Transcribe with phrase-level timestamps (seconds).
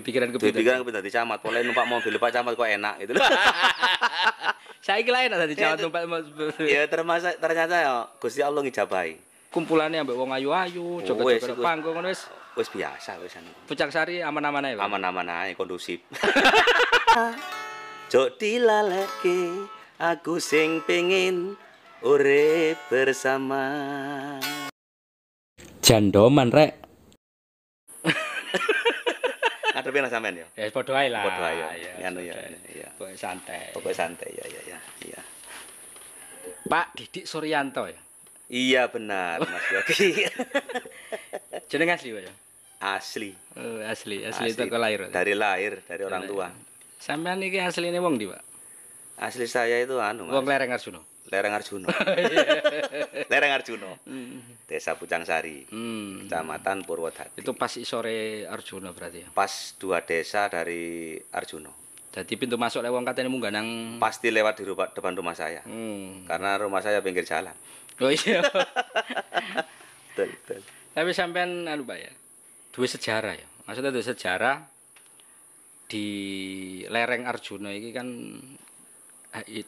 [0.00, 0.56] pikiran Duwe kepikiran.
[0.56, 3.12] pikiran kepengin dadi camat, mulai numpak mobil Pak Camat kok enak gitu.
[4.80, 6.02] Saya kira enak tadi Ya, camat numpak
[6.60, 9.14] ya termasuk ternyata ya Gusti Allah ngijabahi.
[9.50, 11.10] kumpulannya ambek wong Oh, ayu-ayu, wes,
[11.42, 12.30] joget-joget panggung ngono wis.
[12.54, 13.50] Wis biasa wis anu.
[13.66, 14.74] Pucak Sari aman-aman ae.
[14.78, 15.98] Aman-aman ae kondusif.
[18.10, 19.66] Jok dilaleke
[19.98, 21.58] aku sing pengin
[22.00, 23.66] urip bersama.
[25.82, 26.79] Jandoman rek.
[29.90, 30.46] Ngadepi lah sampean ya.
[30.54, 31.22] Ya padha ae lah.
[31.26, 31.90] Padha ae ya.
[32.06, 32.78] Anu ya, padha ae.
[32.78, 32.88] ya.
[32.94, 33.74] Pokoknya santai.
[33.74, 34.78] Pokoknya santai ya ya ya.
[35.02, 35.20] Iya.
[36.70, 37.98] Pak Didik Suryanto ya.
[38.50, 40.30] Iya benar Mas Yogi.
[41.70, 42.34] Jeneng asli Pak ya.
[42.80, 43.30] Asli.
[43.60, 45.10] Oh, asli, asli, toko lahir.
[45.10, 45.12] Pak.
[45.12, 46.48] Dari lahir, dari orang tua.
[46.96, 48.40] Sampean iki asline wong ndi, Pak?
[49.20, 50.32] Asli saya itu anu, Mas.
[50.32, 51.02] Wong Lereng Arjuna.
[51.30, 51.86] Lereng Arjuno.
[53.30, 53.90] Lereng Arjuno.
[54.66, 56.26] Desa Pucang Sari, Hmm.
[56.26, 57.38] Kecamatan Purwodadi.
[57.38, 59.28] Itu pas isore Arjuna berarti ya.
[59.30, 61.70] pas dua desa dari Arjuno.
[62.10, 65.62] Jadi pintu masuk wong katene munggah nang Pasti lewat di rumah, depan rumah saya.
[65.62, 66.26] Hmm.
[66.26, 67.54] Karena rumah saya pinggir jalan.
[68.02, 68.42] Oh iya.
[70.10, 70.60] Betul, betul.
[70.90, 72.10] Tapi sampean anu Pak ya.
[72.74, 73.46] Duwe sejarah ya.
[73.62, 74.66] Maksudnya duwe sejarah
[75.86, 76.06] di
[76.86, 78.06] lereng Arjuna ini kan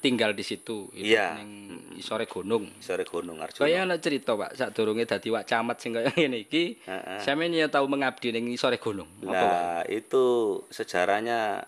[0.03, 1.39] tinggal di situ itu Iya.
[1.39, 2.67] ning isore gunung.
[2.83, 3.63] Sore Gunung Arjuno.
[3.63, 7.23] Kaya ana cerita Pak, sadurunge dadi wak camat sing kaya ngene iki, Heeh.
[7.23, 9.07] sampeyan ya tau mengabdi ning isore gunung.
[9.23, 10.25] Nah, itu
[10.67, 11.63] sejarahnya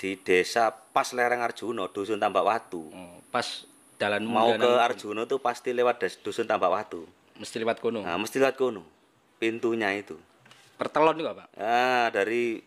[0.00, 2.88] di desa pas lereng Arjuno, dusun Tambak Watu.
[2.88, 3.68] Oh, pas
[4.00, 7.04] dalan Mau ke Arjuno tuh pasti lewat dusun Tambak Watu.
[7.32, 8.00] mesti lewat kono.
[8.06, 8.82] Nah, mesti lewat kono.
[9.36, 10.14] Pintunya itu.
[10.78, 11.46] Pertelon juga Pak.
[11.58, 12.62] Ah, dari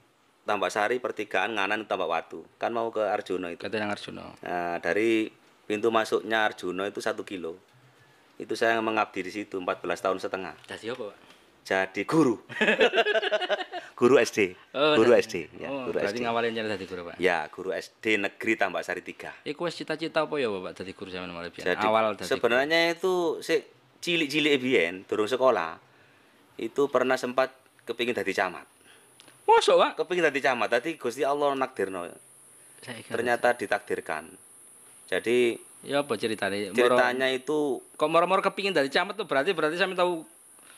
[0.45, 2.45] Tambak Sari pertigaan nganan Tambak Watu.
[2.61, 3.65] Kan mau ke Arjuno itu.
[3.65, 4.29] Kata nang Arjuna.
[4.45, 5.27] Nah, dari
[5.65, 7.57] pintu masuknya Arjuno itu satu kilo.
[8.37, 10.53] Itu saya mengabdi di situ 14 tahun setengah.
[10.69, 11.17] Dadi apa Pak?
[11.65, 12.37] Jadi guru.
[13.99, 14.53] guru SD.
[14.77, 15.57] Oh, guru SD.
[15.57, 16.25] Ya, oh, guru berarti SD.
[16.29, 17.15] ngawalin dadi guru Pak.
[17.17, 19.49] Ya, guru SD Negeri Tambak Sari 3.
[19.49, 21.73] Iku wis cita-cita apa ya Bapak dadi guru mulai biyen?
[21.73, 23.65] Jadi Awal dadi sebenarnya itu si
[23.97, 25.81] cilik-cilik biyen durung sekolah.
[26.61, 27.49] Itu pernah sempat
[27.89, 28.74] kepingin dadi camat.
[29.45, 29.91] Mosok Pak?
[30.01, 30.69] Kepingin dadi camat.
[30.73, 32.09] Tadi Gusti Allah nakdirno.
[32.81, 34.29] Saya Ternyata ditakdirkan.
[35.05, 36.73] Jadi Ya apa ceritanya?
[36.73, 40.25] Moro- ceritanya itu kok moro-moro kepingin dari camat tuh berarti berarti sampe tahu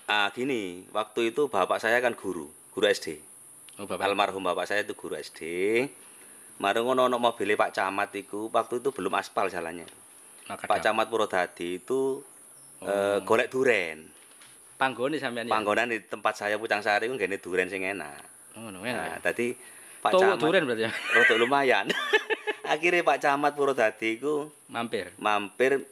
[0.07, 3.19] ah gini, waktu itu bapak saya kan guru, guru SD.
[3.79, 5.39] oh bapak Almarhum bapak saya itu guru SD.
[6.59, 9.87] Mari ngono ono mobil Pak Camat iku waktu itu belum aspal jalannya.
[10.51, 12.19] Maka Pak Camat Purwodadi itu
[12.83, 14.11] eh, golek duren.
[14.75, 15.53] panggone sampean ya.
[15.55, 18.36] Panggonan di tempat saya Pucang Sari ku nggene duren sing enak.
[18.57, 19.53] Oh, no, Nah, tadi
[20.01, 20.91] Pak Tuh Camat duren berarti ya.
[21.15, 21.85] rodok lumayan.
[22.73, 25.13] Akhirnya Pak Camat Purwodadi iku Mampir.
[25.17, 25.85] mampir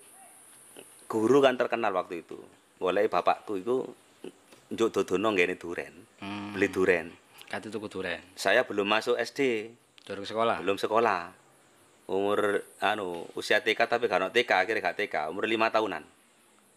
[1.05, 2.35] guru kan terkenal waktu itu.
[2.75, 3.85] Boleh bapakku itu
[4.73, 5.93] njuk dodono nggene duren.
[6.19, 6.51] Hmm.
[6.51, 7.07] Beli duren.
[7.45, 8.19] Kate tuku duren.
[8.33, 9.69] Saya belum masuk SD,
[10.03, 10.59] Durung sekolah.
[10.59, 11.31] belum sekolah.
[12.05, 16.05] Umur anu usia TK tapi gak TK, akhirnya gak TK, umur lima tahunan.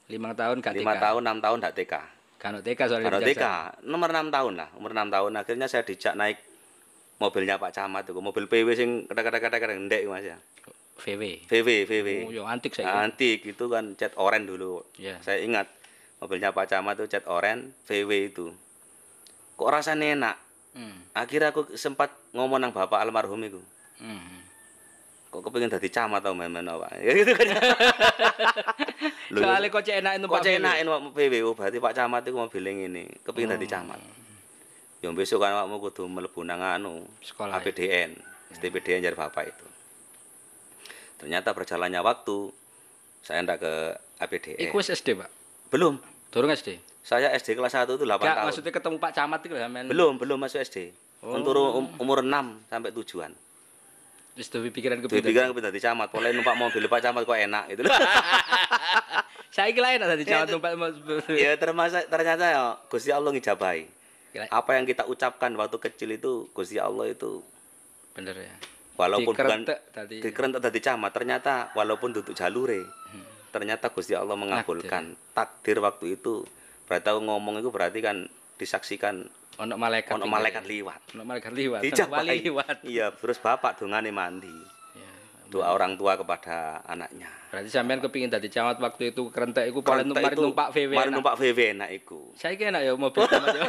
[0.08, 1.02] Lima tahun gak lima TK.
[1.04, 1.94] tahun, enam tahun gak TK.
[2.38, 3.18] Kan TK soalnya.
[3.18, 3.44] TK,
[3.82, 5.34] nomor enam tahun lah, umur enam tahun.
[5.34, 6.38] Akhirnya saya dijak naik
[7.18, 10.38] mobilnya Pak Camat itu, mobil PW sing kadang-kadang ndek Mas ya.
[10.98, 11.46] VW.
[11.46, 12.08] VW, VW.
[12.26, 13.06] Oh, yo antik saya.
[13.06, 14.82] Antik itu kan cat oranye dulu.
[14.98, 15.22] Iya.
[15.22, 15.70] Saya ingat
[16.18, 18.50] mobilnya Pak Camat itu cat oranye VW itu.
[19.54, 20.36] Kok rasanya enak.
[20.74, 20.98] Hmm.
[21.14, 23.62] Akhirnya aku sempat ngomong nang bapak almarhum itu.
[23.98, 24.37] Hmm.
[25.28, 26.90] Kok kepengin dadi camat tau men-men Pak.
[27.04, 27.46] Ya gitu kan.
[29.44, 33.04] Soalnya kok enak itu kok enak Pak PW oh, berarti Pak Camat itu mobil ini
[33.20, 34.00] kepengin dadi camat.
[35.04, 37.60] Yang besok kan awakmu kudu mlebu nang anu Sekolah.
[37.60, 37.62] ya?
[37.62, 38.18] APDN,
[38.56, 39.66] STPDN jar bapak itu.
[41.22, 42.50] Ternyata berjalannya waktu
[43.22, 43.72] saya ndak ke
[44.18, 44.58] APDN.
[44.70, 45.30] Iku SD, Pak.
[45.70, 46.00] Belum.
[46.32, 46.80] Durung SD.
[47.04, 48.46] Saya SD kelas 1 itu 8 Gak tahun.
[48.50, 49.84] maksudnya ketemu Pak Camat itu sampean.
[49.86, 50.92] Belum, belum masuk SD.
[51.22, 51.34] Oh.
[51.38, 53.32] Untuk um- umur 6 sampai tujuan.
[54.38, 55.26] Wis duwe pikiran kepikiran.
[55.26, 57.90] pikiran kepengin dadi camat, boleh numpak mobil Pak Camat kok enak gitu loh.
[59.54, 60.70] Saya kira enak dadi Ya, camat numpak
[61.34, 63.82] ya termasuk ternyata ya Gusti Allah ngijabahi.
[64.54, 67.42] Apa yang kita ucapkan waktu kecil itu Gusti Allah itu
[68.14, 68.54] Bener ya.
[68.94, 70.16] walaupun bukan Dikerentek tadi.
[70.22, 72.86] dikerentek tadi camat ternyata walaupun duduk jalure
[73.50, 76.46] ternyata Gusti Allah mengabulkan takdir waktu itu
[76.86, 78.26] berarti ngomong itu berarti kan
[78.58, 79.26] disaksikan
[79.58, 80.14] Ono malaikat.
[80.14, 81.82] ono malaikat liwat Ono malaikat liwat.
[81.82, 82.76] Dijabahi Wali liwat.
[82.84, 84.54] iya terus bapak dongane mandi
[84.94, 85.10] Ya.
[85.48, 90.06] doa orang tua kepada anaknya Berarti sampean kepingin dadi camat waktu itu kerentek iku paling
[90.06, 90.92] numpak numpak VW.
[90.92, 93.62] mari numpak VW enak iku Saya kira enak ya mobil camat ya.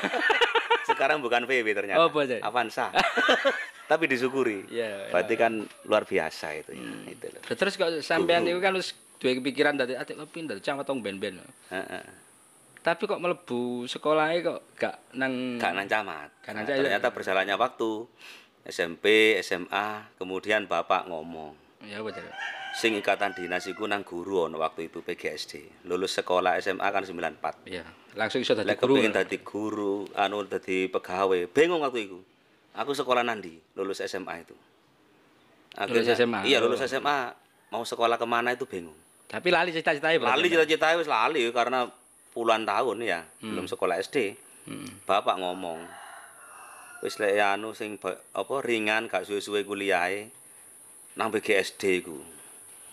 [0.90, 2.38] sekarang bukan VW ternyata Oh, aja?
[2.42, 2.90] Avanza
[3.90, 5.10] tapi disyukuri Iya.
[5.10, 5.54] berarti kan
[5.86, 9.94] luar biasa itu ya itu loh Terus kok sampean itu kan wis duwe kepikiran dadi
[9.94, 11.42] ati kepingin dadi camat tong ben-ben.
[11.68, 12.04] Heeh.
[12.80, 16.30] Tapi kok melebu sekolahnya kok gak nang Gak nang camat.
[16.40, 16.82] Gak nang Nah, camat.
[16.82, 17.90] ternyata berjalannya waktu
[18.64, 19.06] SMP,
[19.40, 22.30] SMA, kemudian bapak ngomong, Ya jadi?
[22.72, 25.84] sing ikatan dinas iku nang guru ono waktu itu PGSD.
[25.86, 27.66] Lulus sekolah SMA kan 94.
[27.66, 27.84] Iya,
[28.14, 28.96] langsung iso dadi guru.
[28.96, 32.20] kepengin dadi guru, anu dadi pegawai, bingung waktu itu.
[32.74, 34.56] Aku sekolah nandi, lulus SMA itu.
[35.80, 36.46] Lulus SMA?
[36.46, 37.34] Iya, lulus SMA.
[37.70, 38.96] Mau sekolah ke mana itu bingung.
[39.26, 40.18] Tapi lali cita-citanya.
[40.26, 41.86] Lali cita-cita wis lali karena
[42.40, 44.40] puluhan tahun ya, belum sekolah SD.
[44.64, 44.88] Hmm.
[45.04, 45.84] Bapak ngomong,
[47.04, 50.32] wis lek anu sing apa ringan gak suwe-suwe kuliahe
[51.20, 52.24] nang PGSD ku.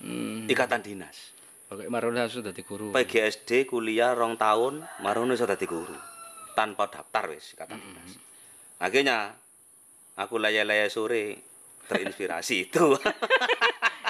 [0.02, 0.50] Hmm.
[0.50, 1.30] Ikatan dinas.
[1.70, 2.90] Oke, marono langsung dadi guru.
[2.90, 5.94] PGSD kuliah rong tahun, marono iso dadi guru.
[6.58, 8.10] Tanpa daftar wis ikatan dinas.
[8.82, 9.30] Akhirnya
[10.18, 11.38] aku laya-laya sore
[11.86, 12.98] terinspirasi itu.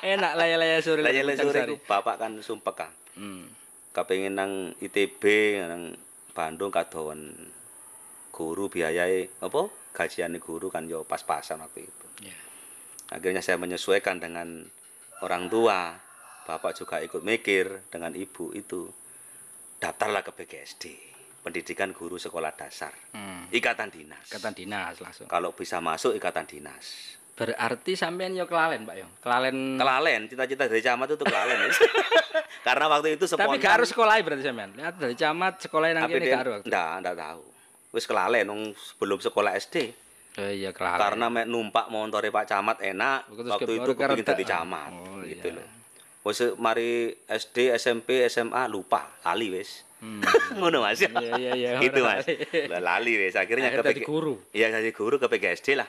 [0.00, 0.32] Enak
[0.80, 1.00] sore.
[1.04, 2.92] laya-laya Pucang sore itu bapak kan sumpek kan.
[3.16, 3.48] Hmm.
[3.96, 5.24] Kepengin nang ITB
[5.64, 5.96] nang
[6.36, 7.32] Bandung kadowan
[8.28, 12.06] guru biayai apa gajiane guru kan yo pas-pasan waktu itu.
[12.28, 12.36] Ya.
[13.08, 14.68] Akhirnya saya menyesuaikan dengan
[15.24, 15.96] orang tua.
[16.46, 18.86] Bapak juga ikut mikir dengan ibu itu.
[19.76, 20.84] Daftarlah ke PGSD,
[21.44, 22.94] Pendidikan Guru Sekolah Dasar.
[23.12, 23.44] Hmm.
[23.52, 24.24] Ikatan dinas.
[24.30, 25.28] Ikatan dinas langsung.
[25.28, 27.16] Kalau bisa masuk ikatan dinas.
[27.36, 29.08] Berarti sampean yo kelalen, Pak yo.
[29.20, 29.76] Kelalen.
[29.76, 31.58] Kelalen, cita-cita dari camat itu kelalen.
[32.66, 33.62] Karena waktu itu Tapi spontan.
[33.62, 34.70] gak harus sekolah berarti sampean.
[34.74, 36.52] Lihat dari camat sekolah nang kene APDN gak harus.
[36.58, 36.66] waktu.
[36.66, 37.42] Nggak, nggak tahu.
[37.94, 39.76] Wis kelalen nung sebelum sekolah SD.
[40.36, 40.98] Oh iya kelalen.
[40.98, 44.90] Karena mek numpak montore Pak Camat enak, Terus waktu itu tak- jadi camat.
[44.90, 45.56] Oh, gitu iya.
[45.62, 45.66] loh.
[46.26, 49.86] Wis mari SD, SMP, SMA lupa, lali wis.
[50.02, 50.20] Hmm.
[50.58, 50.98] Ngono Mas.
[50.98, 51.70] Iya iya iya.
[51.86, 52.26] gitu Mas.
[52.82, 53.12] lali.
[53.14, 54.34] Wis akhirnya ke dadi PG guru.
[54.50, 55.86] Iya jadi guru ke PGSD lah.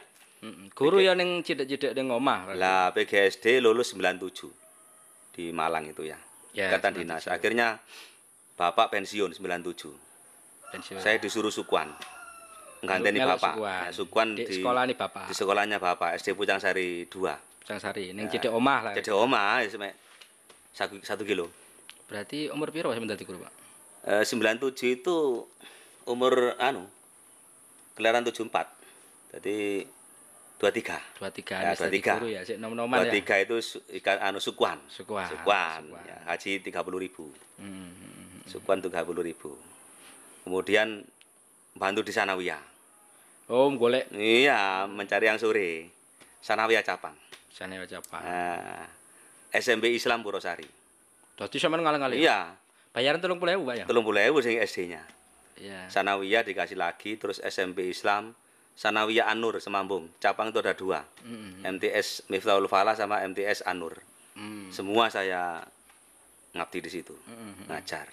[0.77, 2.53] Guru ya ning cidik-cidik ning omah.
[2.53, 4.45] Lah PGSD lulus 97
[5.33, 6.21] di Malang itu ya.
[6.57, 7.29] Ya, Ikatan dinas.
[7.29, 7.77] Akhirnya
[8.57, 9.93] Bapak pensiun 97.
[10.73, 10.97] Pensiun.
[10.97, 11.93] Saya disuruh sukuan.
[12.81, 13.53] Ngganteni Melok Bapak.
[13.53, 13.77] sukuan.
[13.77, 15.25] Nah, sukuan di, di, sekolah nih Bapak.
[15.29, 17.61] di sekolahnya Bapak SD Pucang Sari 2.
[17.61, 18.93] Pucang Sari ning cidik omah lah.
[18.97, 19.93] Jadi oma wis mek
[20.73, 21.45] satu, satu kilo.
[22.09, 23.53] Berarti umur piro sampean dadi guru, Pak?
[24.07, 25.45] Eh 97 itu
[26.09, 26.89] umur anu
[27.93, 28.49] kelahiran 74.
[29.37, 29.85] Jadi
[30.57, 30.97] 23.
[31.21, 32.17] 23 Ya, wis dadi 23.
[32.17, 33.13] guru ya, sik nom-noman ya.
[33.13, 34.81] 23 itu su, ikan anu sukuan.
[34.89, 35.29] Sukuan.
[35.29, 35.81] Sukuan.
[35.85, 36.03] Sukuan.
[36.09, 37.25] Ya, haji 30.000 ribu.
[37.61, 37.93] Hmm.
[38.49, 39.53] Sukuan 30.000 ribu.
[40.43, 41.05] Kemudian
[41.77, 42.61] bantu di Sanawiyah.
[43.47, 45.93] Oh, golek Iya, mencari yang sore.
[46.43, 47.15] Sanawiyah Capang.
[47.57, 48.21] sane wae Pak.
[48.21, 48.85] Nah,
[49.49, 50.67] SMP Islam Purwosari.
[51.33, 52.21] Dadi sampean ngalang-aling.
[52.21, 52.53] Iya,
[52.93, 53.85] Bayaran 30.000, Pak ya?
[53.85, 55.01] 30.000 sing SD-nya.
[55.57, 55.89] Iya.
[55.89, 58.37] Sanawiyah dikasih lagi, terus SMP Islam,
[58.77, 60.05] Sanawiyah Anur Semambung.
[60.17, 61.65] Cabang itu ada dua, Mm-mm.
[61.67, 63.97] MTS Miftahul Falah sama MTS Anur.
[64.37, 64.69] Hmm.
[64.69, 65.65] Semua saya
[66.53, 67.65] ngabdi di situ, Mm-mm.
[67.67, 68.05] ngajar.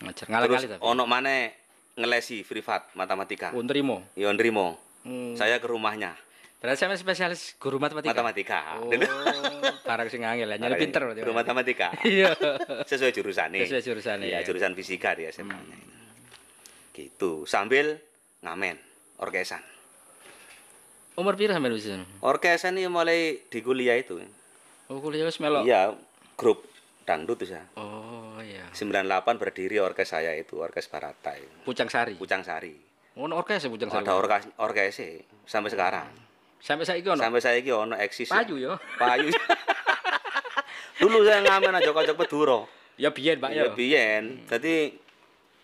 [0.00, 0.80] Ngajar Terus ngalang-aling tapi.
[0.80, 1.50] ono mana
[1.92, 3.50] ngelesi privat matematika.
[3.50, 4.06] Oh, nrimo.
[4.14, 5.32] Yon Rimo, Hmm.
[5.32, 6.12] saya ke rumahnya
[6.60, 8.12] Berarti sampean spesialis guru matematika.
[8.12, 8.58] matematika.
[8.78, 8.92] Oh,
[9.80, 10.60] barang sing angel ya.
[10.60, 11.20] Nyari pinter berarti.
[11.20, 11.88] Guru matematika.
[12.04, 12.36] Iya.
[12.84, 13.64] Sesuai jurusan nih.
[13.64, 14.46] Sesuai jurusannya, Iya, ya.
[14.46, 15.56] jurusan fisika dia SMA.
[16.92, 17.96] Gitu, sambil
[18.40, 18.76] ngamen
[19.16, 19.64] orkesan.
[21.20, 21.84] Umur piro sampean wis?
[22.24, 24.16] Orkesan ini mulai di kuliah itu.
[24.88, 25.68] Oh, kuliah wis melok.
[25.68, 25.92] Iya,
[26.40, 26.64] grup
[27.04, 27.60] dangdut ya.
[27.76, 28.64] Oh, iya.
[28.72, 31.52] 98 berdiri orkes saya itu, orkes Barata itu.
[31.68, 32.16] Pucang Sari.
[32.16, 32.72] Pucang Sari.
[33.20, 34.00] Ono orkes ya Pucang Sari.
[34.08, 34.96] Ada orkes orkes
[35.44, 36.08] sampai sekarang.
[36.60, 37.20] Sampai saiki ono.
[37.20, 38.32] Sampai saya iki ono eksis.
[38.32, 38.40] ya.
[38.40, 38.72] Payu yo.
[39.00, 39.28] Payu.
[41.00, 42.68] Dulu saya ngamen aja kocok Peduro.
[43.00, 43.72] Ya biyen, Pak Ya ya.
[43.72, 44.44] biyen.
[44.44, 44.96] Jadi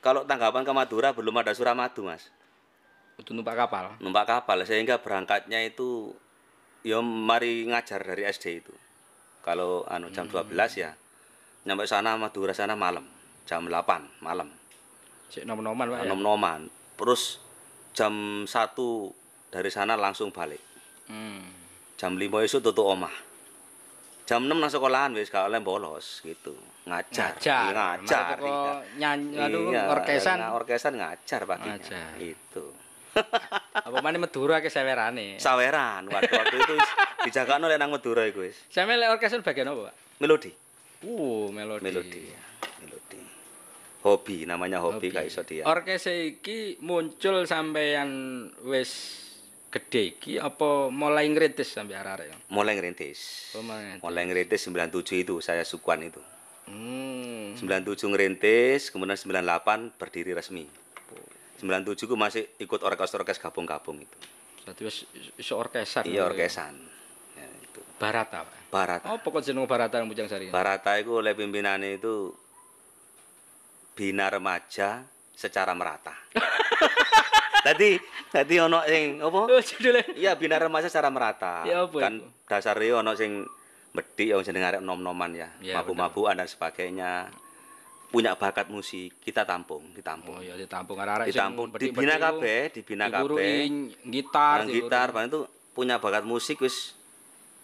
[0.01, 2.29] kalau tanggapan ke Madura belum ada Suramadu, Mas.
[3.17, 3.97] Kudu numpak kapal.
[4.05, 6.13] Numpak kapal sehingga berangkatnya itu
[6.85, 8.75] ya mari ngajar dari SD itu.
[9.41, 10.93] Kalau anu jam 12 ya
[11.65, 13.09] nyampe sana Madura sana malam.
[13.49, 14.51] Jam 8 malam.
[15.33, 16.11] Sik nom-noman, Pak ya.
[16.13, 16.61] Nom-noman.
[16.99, 17.41] Terus
[17.97, 18.53] jam 1
[19.51, 20.61] dari sana langsung balik.
[21.09, 21.43] Hmm.
[21.97, 23.15] Jam 5 esuk tutup omah.
[24.27, 26.53] Jam 6 nang sekolahan wis gak oleh bolos gitu.
[26.91, 27.39] Ngajar.
[27.39, 27.63] Ngajar.
[27.63, 28.35] Iya, ngajar.
[28.39, 28.55] Teko
[28.99, 29.39] nyanyi
[29.71, 30.37] Iya, orkesan.
[30.43, 31.79] nah, orkesan ngajar paginya.
[31.79, 32.11] Ngajar.
[32.19, 32.65] Itu.
[33.87, 35.41] Apa maneh Madura ke sewerane.
[35.41, 36.75] Saweran waktu waktu itu
[37.29, 38.57] dijagakno oleh nang Madura iku wis.
[38.69, 39.95] Sampe lek orkesan bagian apa, Pak?
[40.21, 40.51] Melodi.
[41.05, 41.83] Uh, melodi.
[41.85, 42.23] Melodi.
[42.85, 43.21] Melodi.
[44.07, 45.67] Hobi namanya hobi, gak iso dia.
[45.67, 48.11] Orkes iki muncul sampean
[48.63, 49.23] wis
[49.67, 52.37] gede iki apa mulai ngrintis sampe arek-arek ya?
[52.49, 53.53] Mulai ngerintis.
[53.59, 53.99] Oh, mulai.
[54.01, 56.23] Mulai ngerintis 97 itu saya sukuan itu.
[56.67, 57.55] Hmm.
[57.59, 60.67] 97 ngerintis, kemudian 98 berdiri resmi.
[61.61, 64.19] 97 ku masih ikut orkes-orkes gabung-gabung itu.
[64.67, 65.07] Dadi wis
[65.39, 66.05] iso orkesan.
[66.05, 66.75] Iya orkesan.
[67.39, 67.81] Ya, itu.
[67.97, 68.57] Barata, Pak.
[68.69, 69.07] Barata.
[69.15, 70.51] Apa kok jeneng Barata nang Pucang Sari?
[70.51, 72.35] Barata itu oleh pimpinannya itu
[73.97, 76.13] Bina Remaja secara merata.
[77.67, 77.99] Tadi
[78.31, 79.41] tadi ono sing apa?
[79.51, 79.59] Oh.
[80.15, 81.67] Iya bina remaja secara merata.
[81.67, 83.43] Ya, apa kan dasarnya ono sing
[83.91, 87.27] bedik yang jeneng arek nom-noman ya, Ya, mabuk-mabukan dan sebagainya.
[88.07, 90.39] Punya bakat musik, kita tampung, ditampung.
[90.39, 90.95] Oh iya ditampung
[91.69, 93.65] bedik-bedik dibina iku kabeh, dibina digurui kabeh.
[94.07, 95.41] gitar, gitar, paling itu
[95.73, 96.95] punya bakat musik wis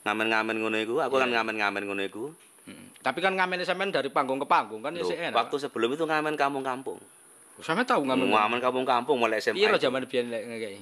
[0.03, 0.95] ngamen-ngamen ngono iku.
[0.99, 1.41] Aku kan Iya.
[1.41, 2.25] ngamen-ngamen ngono iku.
[2.63, 2.91] Hmm.
[3.01, 5.35] Tapi kan ngamen sampean dari panggung ke panggung kan ya Loh, enak.
[5.35, 6.99] waktu sebelum itu ngamen kampung-kampung.
[7.59, 8.27] sampean tahu ngamen.
[8.29, 9.59] Ngamen kampung-kampung mulai SMA.
[9.59, 9.79] Itu.
[9.81, 10.81] zaman biyen lek ngekeki?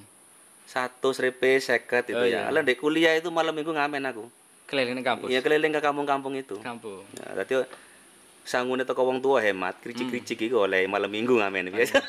[0.64, 2.46] Satu seripe seket itu Oh, ya.
[2.46, 2.60] iya.
[2.62, 4.24] Di kuliah itu malam minggu ngamen aku.
[4.64, 5.28] Keliling ning kampus.
[5.28, 6.54] Iya keliling ke kampung-kampung itu.
[6.62, 7.02] Kampung.
[7.18, 7.42] Ya,
[8.42, 12.00] sangune teko wong tua hemat, kricik-kricik iku oleh malam minggu ngamen biasa.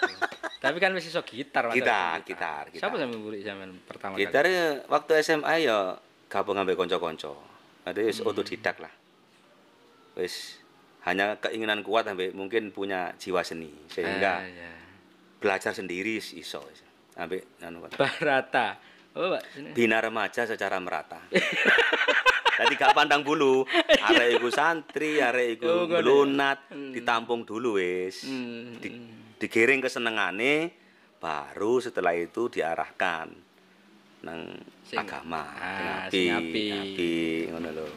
[0.62, 1.70] Tapi kan wis iso gitar.
[1.70, 1.76] Mas.
[1.76, 2.82] Gitar, gitar, gitar.
[2.86, 4.24] Siapa sampean murid sampean pertama kali?
[4.24, 5.98] Gitar ya, waktu SMA ya
[6.30, 7.34] gabung ambek kanca-kanca.
[7.90, 8.94] Jadi wis otodidak lah.
[10.16, 10.62] Wis
[11.02, 14.70] hanya keinginan kuat ambek mungkin punya jiwa seni sehingga Ah, iya.
[15.42, 16.62] belajar sendiri iso
[17.18, 17.82] ambek anu.
[17.98, 18.78] Barata.
[19.12, 19.76] Oh, Pak.
[19.76, 21.20] Bina remaja secara merata.
[22.62, 23.66] Tadi gak pandang bulu,
[24.08, 25.98] arek iku santri, arek iku Oh, ya?
[25.98, 28.22] belunat, ditampung dulu wis.
[28.22, 28.78] Hmm.
[28.78, 28.90] Di,
[29.42, 30.70] digiring kesenengane
[31.18, 33.34] baru setelah itu diarahkan
[34.22, 34.54] nang
[34.86, 37.88] Sing- agama, ah, api, ngono lho.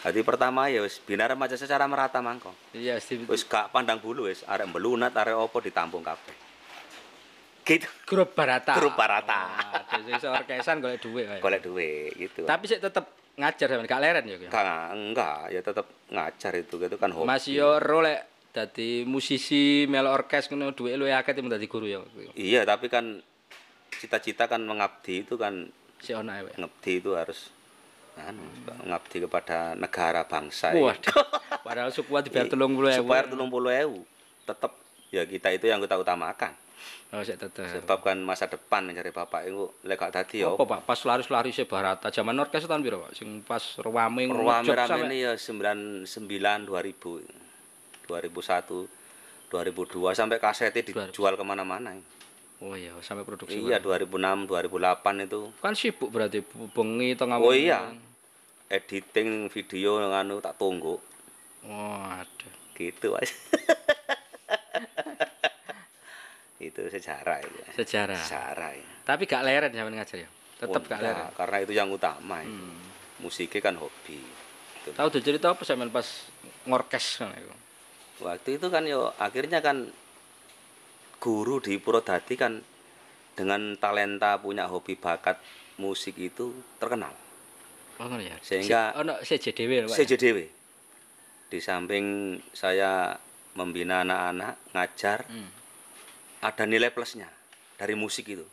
[0.00, 2.56] Jadi pertama ya wis bina remaja secara merata mangko.
[2.72, 2.96] Iya.
[3.28, 6.48] Wis gak pandang bulu wis, arek belunat, arek opo ditampung kabeh.
[7.66, 7.84] Gitu.
[8.06, 8.78] grup Barata.
[8.78, 9.50] Grup Barata.
[9.90, 11.42] Sing iso orkesan golek dhuwit.
[11.42, 12.46] Golek duit gitu.
[12.46, 13.04] Tapi sik tetep
[13.36, 14.36] ngajar sampean gak leren ya.
[14.36, 14.46] Ki?
[14.48, 17.28] Enggak, ya tetap ngajar itu gitu kan hobi.
[17.28, 21.84] Mas yo ro lek dadi musisi melo orkes ngono dhuwit luwih akeh timbang dadi guru
[21.84, 22.00] ya.
[22.32, 23.20] Iya, tapi kan
[23.92, 25.68] cita-cita kan mengabdi itu kan
[26.00, 26.22] Si ae.
[26.56, 27.48] ngabdi itu harus
[28.16, 28.44] anu,
[28.84, 30.72] ngabdi kepada negara bangsa.
[30.72, 31.24] Waduh.
[31.60, 33.00] Padahal sukuan dibayar 30.000.
[33.04, 34.72] Supaya 30.000 tetap
[35.12, 36.52] ya kita itu yang kita utamakan.
[37.08, 37.64] Oh, sik tetep.
[37.64, 40.80] Sebab kan masa depan mencari bapak itu lek gak dadi Apa Pak?
[40.84, 43.14] Pas laris-laris e Barata zaman orkes tahun piro Pak?
[43.14, 46.04] Sing pas rame Rame ngejot rame sampe- ini ya 99
[46.66, 47.22] 2000
[48.04, 48.90] 2001
[49.46, 51.94] 2002 sampai kasetnya dijual ke mana-mana.
[52.58, 53.60] Oh iya, sampai produksi.
[53.60, 57.86] Iya 2006 2008 itu Kan sibuk berarti bengi tengah Oh iya.
[58.66, 60.98] editing video nganu tak tunggu
[61.62, 62.48] Oh, ada.
[62.74, 63.30] gitu Mas.
[66.58, 67.58] itu sejarah itu.
[67.74, 68.16] Sejarah.
[68.16, 68.86] Sejarah ya.
[69.02, 70.30] Tapi gak leren sampean ngajar ya.
[70.56, 71.22] Tetep Oh, gak leren.
[71.22, 71.36] Hmm.
[71.36, 72.64] karena itu yang utama itu.
[73.18, 74.20] Musiknya kan hobi.
[74.20, 74.88] Gitu.
[74.92, 76.06] Tahu tuh cerita apa sampean pas
[76.64, 77.54] ngorkes ngono iku?
[78.16, 79.84] Waktu itu kan yo akhirnya kan
[81.16, 82.60] guru di Purwodadi kan
[83.32, 85.36] dengan talenta punya hobi bakat
[85.76, 87.12] musik itu terkenal.
[87.98, 88.36] Oh ya.
[88.40, 89.92] Sehingga- ono CJDW Pak.
[89.92, 89.96] ya?
[89.98, 90.38] CJDW.
[91.46, 93.12] Di samping saya
[93.54, 95.48] membina anak-anak, ngajar, Hmm.
[96.46, 97.26] Ada nilai plusnya
[97.74, 98.46] dari musik itu.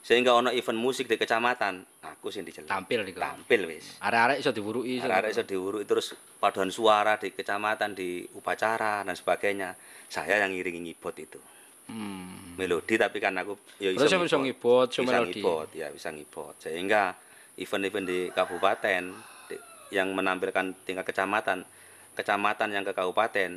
[0.00, 2.68] Sehingga ono event musik di kecamatan, aku sih diceluk.
[2.68, 3.18] Tampil iku.
[3.18, 3.96] Tampil wis.
[3.98, 5.00] Arek-arek iso diwuruki.
[5.00, 9.72] iso- Arek iso diuruk terus paduan suara di kecamatan di upacara dan sebagainya.
[10.06, 11.40] Saya yang ngiringi ngibot itu.
[11.84, 12.52] Hmm.
[12.54, 15.40] Melodi tapi kan aku ya Terus sampe iso ngibot, bisa melodi.
[15.40, 16.54] ngibot, ya bisa ngibot.
[16.60, 17.16] Sehingga
[17.56, 19.02] event-event di kabupaten
[19.48, 21.64] di- yang menampilkan tingkat kecamatan,
[22.12, 23.56] kecamatan yang ke kabupaten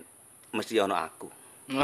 [0.50, 1.28] mesti ono aku.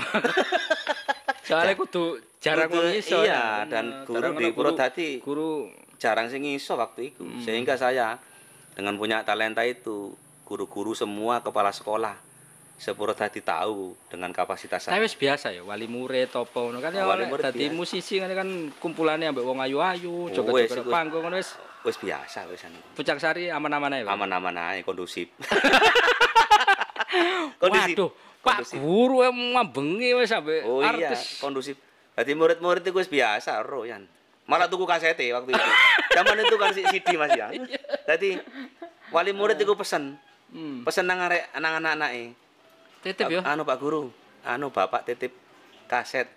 [1.43, 2.03] Soalnya kudu
[2.39, 3.19] jarang Kudu- wong iso.
[3.23, 3.67] iya, ya.
[3.67, 5.67] dan guru di Purwodadi Guru
[5.99, 7.23] jarang sing iso waktu itu.
[7.23, 7.43] Hmm.
[7.43, 8.15] Sehingga saya
[8.73, 10.15] dengan punya talenta itu,
[10.47, 12.15] guru-guru semua kepala sekolah
[12.73, 15.05] Sepurwodadi tahu dengan kapasitas Tapi saya.
[15.05, 18.27] wis biasa ya, wali murid apa ngono kan ya Oh, wali murid dadi musisi kan
[18.33, 18.49] kan
[18.81, 22.79] kumpulane ambek wong ayu-ayu, Oh, joget-joget panggung ngono wis Wis biasa wis anu.
[22.95, 24.07] Pucang Sari aman-aman ae.
[24.07, 25.27] Aman-aman ae kondusif.
[27.61, 28.11] Waduh,
[28.43, 28.77] Pak Kondusif.
[28.77, 31.39] guru mambengi wis sampe Oh iya, artis.
[31.39, 31.75] kondusif.
[32.13, 34.03] Jadi murid-murid itu biasa, ro yan.
[34.45, 35.69] Malah tuku kasete waktu itu.
[36.11, 37.47] Zaman itu kan CD Mas ya.
[38.05, 38.37] Jadi
[39.09, 40.19] wali murid itu pesen,
[40.51, 40.83] Hmm.
[40.83, 42.35] pesen nang arek nang anak-anake.
[43.01, 43.41] Titip ya.
[43.47, 44.11] Anu Pak Guru,
[44.43, 45.31] anu Bapak titip
[45.87, 46.27] kaset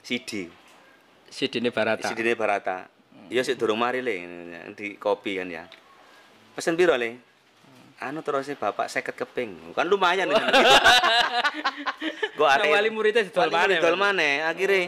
[0.00, 0.48] CD.
[1.28, 2.08] Sidine Barata.
[2.08, 2.88] CD-ne Barata.
[3.28, 4.14] Iya sik durung mari le
[4.72, 5.66] di kopi kan ya.
[6.54, 7.18] Pesen piro le?
[7.96, 9.72] Anu terusnya Bapak seket keping.
[9.72, 10.28] Kan lumayan.
[12.36, 14.02] Gua Nah, wali muridnya didol Wali maneh, murid didol Pak.
[14.04, 14.34] maneh.
[14.44, 14.78] Akhire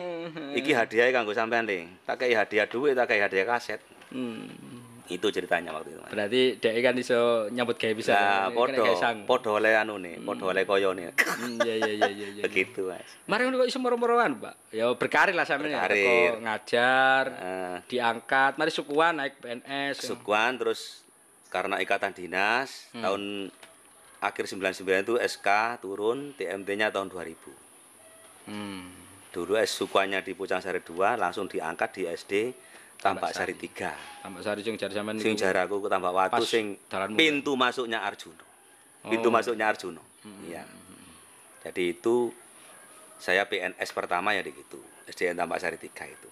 [0.53, 1.89] iki hadiah kanggo sampean le.
[2.05, 3.81] Tak kei hadiah duit, tak kei hadiah kaset.
[4.13, 4.45] Hmm.
[5.09, 6.05] Itu ceritanya waktu itu.
[6.05, 8.13] Berarti dhek kan iso nyambut gawe bisa.
[8.13, 8.85] Nah, podo,
[9.25, 11.17] podo oleh anu nih, podo oleh koyone.
[11.17, 12.27] Hmm, iya iya iya iya.
[12.37, 12.43] iya.
[12.45, 13.09] Begitu, Mas.
[13.25, 14.69] Mari kok iso moro-moroan, Pak.
[14.69, 15.89] Ya berkarir lah sampeyan ya.
[15.89, 16.33] Berkarir.
[16.45, 20.05] Ngajar, Eh, diangkat, mari sukuan naik PNS.
[20.05, 21.08] Sukuan terus
[21.49, 23.03] karena ikatan dinas Hmm.
[23.03, 23.23] tahun
[24.19, 27.53] akhir 99 itu SK turun TMT-nya tahun 2000.
[28.45, 28.89] Hmm.
[29.29, 32.33] dulu S sukuannya di Pucang Sari 2 langsung diangkat di SD
[32.97, 35.45] Tambak Sari 3 Tambak Sari sing jar sampean sing niku.
[35.45, 36.81] jaraku ke Tambak Watu sing
[37.13, 38.41] pintu masuknya Arjuno
[39.05, 39.31] pintu Oh.
[39.31, 40.01] masuknya Arjuno
[40.43, 40.65] iya
[41.61, 42.33] jadi itu
[43.17, 46.29] saya PNS pertama ya di gitu SDN Tambak Sari 3 itu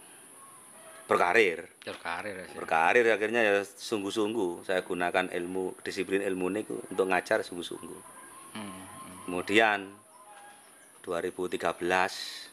[1.07, 2.47] berkarir Jar karir ya.
[2.53, 8.19] berkarir akhirnya ya sungguh-sungguh saya gunakan ilmu disiplin ilmu ini untuk ngajar sungguh-sungguh
[8.53, 8.83] Hmm.
[9.25, 9.87] kemudian
[11.03, 12.51] 2013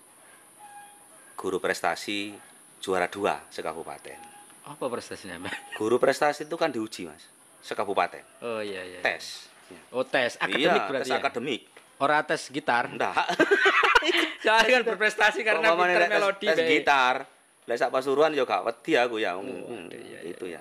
[1.33, 2.35] guru prestasi
[2.77, 4.19] juara dua sekabupaten
[4.63, 5.75] Apa prestasinya, Mbak?
[5.75, 7.23] guru prestasi itu kan diuji mas
[7.61, 8.99] sekabupaten Oh iya iya.
[8.99, 9.47] tes
[9.89, 11.19] Oh tes akademik iya berarti tes ya.
[11.19, 11.61] akademik
[11.95, 12.87] Ora tes gitar.
[12.87, 13.15] enggak
[14.39, 16.69] Saya kan berprestasi karena pinter tes- melodi tes bae.
[16.69, 17.15] gitar
[17.63, 20.59] lek sak pasuruan ya gak wedi aku ya Oh, Hmm, ada, iya, itu ya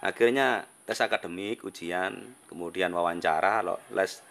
[0.00, 0.46] akhirnya
[0.82, 2.14] tes akademik ujian
[2.46, 4.22] kemudian wawancara lo- les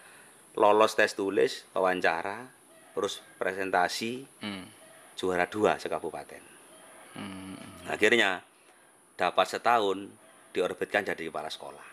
[0.53, 2.47] lolos tes tulis wawancara
[2.91, 4.65] terus presentasi Hmm.
[5.13, 6.41] juara dua sekabupaten
[7.13, 7.57] Hmm.
[7.85, 8.41] akhirnya
[9.13, 10.09] dapat setahun
[10.49, 11.85] diorbitkan jadi kepala sekolah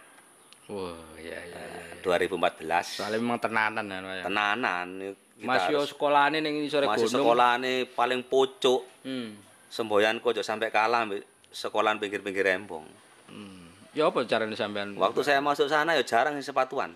[0.64, 2.00] Wah, iya iya iya.
[2.00, 4.14] 2014 Soalnya memang tenanan ya, Mbak.
[4.14, 4.22] ya.
[4.24, 4.86] tenanan
[5.34, 7.20] kita Mas yo harus- sekolahane ning sore masih gunung.
[7.20, 9.36] sekolah nih paling pucuk Hmm.
[9.74, 11.02] Semboyan kok sampai kalah
[11.50, 12.86] sekolahan pinggir-pinggir rembong
[13.24, 13.66] Hmm.
[13.90, 14.94] Ya apa carane sampean?
[14.94, 16.92] waktu saya masuk sana ya jarang sepatuan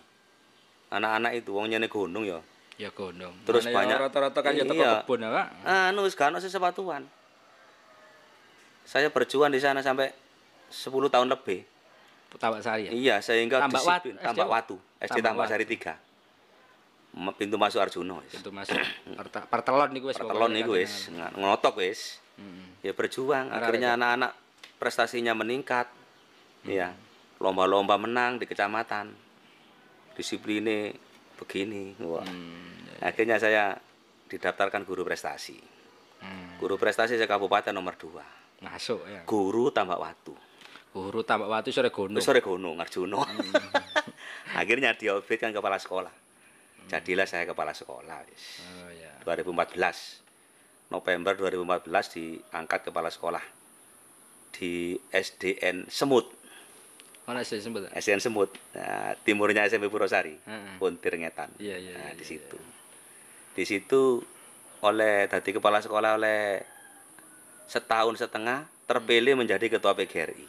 [0.89, 2.39] anak-anak itu wong nyene gunung ya
[2.77, 3.35] ya gunung.
[3.43, 5.03] Terus Mana ya banyak- rata-rata kan ya teko iya.
[5.03, 5.47] kebun ya, Pak.
[5.91, 7.03] anu wis gak ono sing sepatuan
[8.85, 10.15] saya berjuang di sana sampai
[10.69, 11.65] 10 tahun lebih
[12.31, 12.91] Tambak Sari ya.
[12.93, 15.97] iya sehingga Tambak Wat- disiplin SD tambak watu SD Tambak sari 3
[17.17, 18.77] M- pintu masuk Arjuno wis Pintu masuk.
[19.49, 22.65] Partelon niku wis pertelon pokoknya niku kan wis ng- ngotok wis Heeh.
[22.81, 23.61] ya berjuang Arek-arek.
[23.61, 24.33] akhirnya anak-anak
[24.79, 25.91] prestasinya meningkat
[26.63, 26.95] ya
[27.39, 29.11] lomba-lomba menang di kecamatan
[30.15, 30.95] disiplinnya
[31.37, 32.99] begini wah Hmm.
[33.01, 33.79] akhirnya saya
[34.27, 35.59] didaftarkan guru prestasi
[36.19, 36.59] Hmm.
[36.59, 38.23] guru prestasi saya kabupaten nomor 2
[38.59, 39.23] Masuk ya.
[39.25, 40.35] guru tambak watu
[40.89, 42.19] Guru tambak watu sore gunung.
[42.19, 43.23] Sore gunung Arjuno
[44.59, 46.11] akhirnya diorbitkan kepala sekolah
[46.89, 48.25] jadilah saya kepala sekolah.
[48.25, 49.13] Oh ya.
[49.23, 49.77] 2014
[50.89, 53.45] November 2014 diangkat kepala sekolah
[54.57, 56.27] di SDN Semut
[57.29, 57.85] Mana sih sebut?
[57.93, 60.81] SDN Semut nah, timurnya SMP Purwosari Heeh.
[60.81, 61.93] Puntir Ngetan Iya iya.
[61.93, 62.31] nah, iya, di iya.
[62.33, 62.59] situ
[63.53, 64.23] di situ
[64.81, 66.63] oleh tadi kepala sekolah oleh
[67.67, 70.47] setahun setengah terpilih menjadi ketua PGRI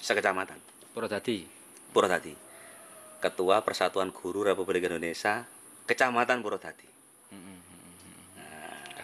[0.00, 0.58] sekecamatan
[0.90, 1.46] Purwodadi.
[1.94, 2.34] Purwodadi
[3.20, 5.44] ketua Persatuan Guru Republik Indonesia
[5.86, 6.88] kecamatan Purwodadi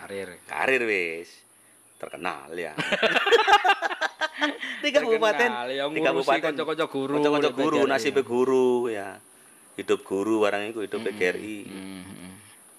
[0.07, 0.29] Karir.
[0.47, 1.31] karir wis
[1.99, 2.77] terkenal ya
[4.79, 9.19] tiga kabupaten ngurusi kabupaten kanca-kanca guru, kanca-kanca di guru nasibnya guru ya
[9.75, 12.33] hidup guru barang itu hidup PGRI Hmm, hmm.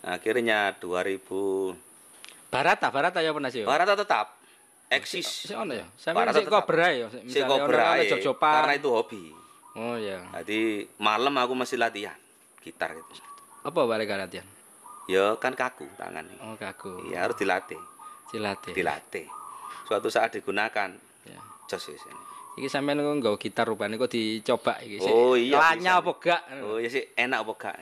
[0.07, 1.85] akhirnya 2000
[2.47, 3.61] Barata, Barata ya pernah sih.
[3.61, 3.67] ya?
[3.67, 4.39] Barata tetap
[4.87, 5.83] eksis Si ono ya.
[5.99, 6.63] Sampe sik tetap.
[6.63, 7.11] kobra ya.
[7.11, 7.87] si Misalnya kobra
[8.39, 9.23] karena itu hobi
[9.75, 10.23] Oh ya.
[10.41, 12.15] jadi malam aku masih latihan
[12.63, 13.19] gitar gitu
[13.61, 14.47] Apa balik latihan?
[15.07, 17.07] Ya kan kaku tangannya Oh kaku.
[17.07, 17.79] ya harus dilatih
[18.27, 18.71] Silatih.
[18.71, 19.25] dilatih
[19.83, 20.91] suatu saat digunakan
[21.23, 21.39] Ya.
[21.65, 22.23] jos wis ini.
[22.57, 25.07] Iki sampean kok nggawa gitar rupane kok dicoba iki sih.
[25.07, 26.41] Oh, iya, Lanya apa gak?
[26.63, 27.75] Oh ya sih enak apa gak?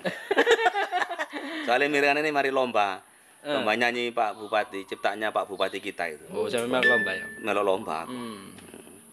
[1.65, 2.99] Soalnya miringan ini mari lomba.
[3.45, 6.25] Lomba nyanyi Pak Bupati, ciptanya Pak Bupati kita itu.
[6.33, 7.25] Oh, sampean melu lomba ya.
[7.39, 8.11] Melo lomba aku.
[8.11, 8.49] Hmm.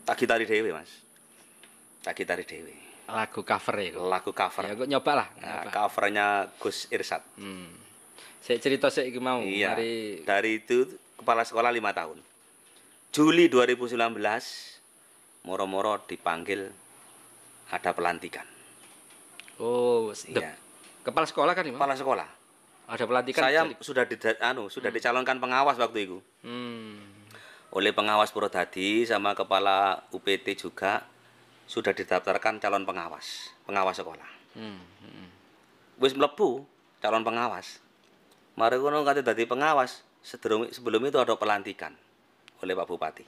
[0.02, 0.88] Tak gitari dewe, Mas.
[2.00, 2.72] Tak gitari dewe.
[3.06, 3.92] Lagu cover ya.
[3.94, 4.64] Lagu cover.
[4.64, 5.28] Ya kok nyoba lah.
[5.36, 7.20] Nah, covernya Gus Irsat.
[7.36, 7.68] Hmm.
[8.42, 9.38] Saya cerita iki mau.
[9.38, 9.78] Iya.
[9.78, 12.18] Mari Dari itu kepala sekolah lima tahun.
[13.14, 13.94] Juli 2019
[15.46, 16.66] moro-moro dipanggil
[17.70, 18.44] ada pelantikan.
[19.62, 20.58] Oh, Iya.
[21.06, 21.78] kepala sekolah kan ini?
[21.78, 22.28] Kepala sekolah.
[22.90, 23.42] Ada pelantikan.
[23.46, 26.18] Saya jadi- sudah di, anu, sudah dicalonkan pengawas waktu itu.
[26.42, 26.98] Hmm.
[27.72, 31.08] oleh pengawas Purwodadi sama kepala UPT juga
[31.64, 34.28] sudah didaftarkan calon pengawas, pengawas sekolah.
[34.52, 34.76] Hmm.
[34.76, 35.28] hmm.
[35.96, 36.68] Wis mlebu
[37.00, 37.80] calon pengawas.
[38.52, 41.96] Mari kono kate dadi pengawas, sebelum sebelum itu ada pelantikan
[42.60, 43.24] oleh Pak Bupati.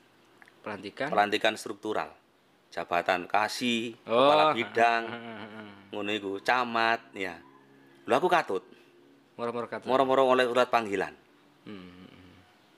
[0.60, 1.08] Pelantikan.
[1.08, 2.12] Pelantikan struktural.
[2.68, 5.02] Jabatan kasih, Oh, kepala bidang,
[5.94, 7.38] ngono iku, camat, ya.
[8.04, 8.66] Lho aku katut,
[9.38, 9.86] Moro-moro kata.
[9.86, 11.14] moro-moro oleh surat panggilan.
[11.64, 12.02] Hmm.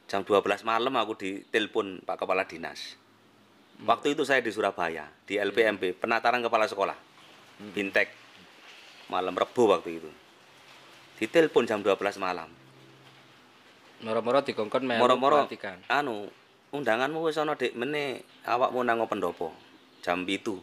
[0.07, 2.95] Jam 12 malam aku ditelepon Pak Kepala Dinas.
[3.83, 6.95] Waktu itu saya di Surabaya, di LPMP, penataran kepala sekolah.
[7.73, 8.09] Bintek.
[9.09, 10.11] Malam Rebo waktu itu.
[11.17, 12.49] Ditelepon jam 12 malam.
[14.05, 15.49] Moro-moro dikongkon melu Moro-moro
[15.89, 16.29] anu,
[16.69, 19.57] undanganmu wis ana Dik, mene awakmu nang pendopo.
[20.05, 20.61] Jam itu.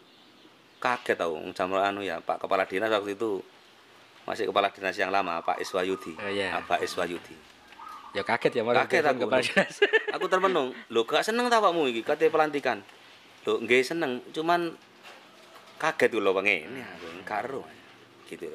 [0.77, 3.41] Kaget tau jam anu ya Pak Kepala Dinas waktu itu
[4.23, 6.15] masih kepala dinas yang lama Pak Iswayudi.
[6.15, 6.59] Oh, iya.
[6.63, 7.35] Pak Iswayudi.
[8.13, 9.27] Ya kaget ya Kaget aku.
[9.27, 9.75] kepala dinas.
[10.15, 10.69] Aku termenung.
[10.93, 12.85] Lho gak seneng ta pakmu iki kate pelantikan.
[13.49, 14.77] Lho nggih seneng, cuman
[15.81, 17.65] kaget lho ngene aku karo.
[18.29, 18.45] Gitu.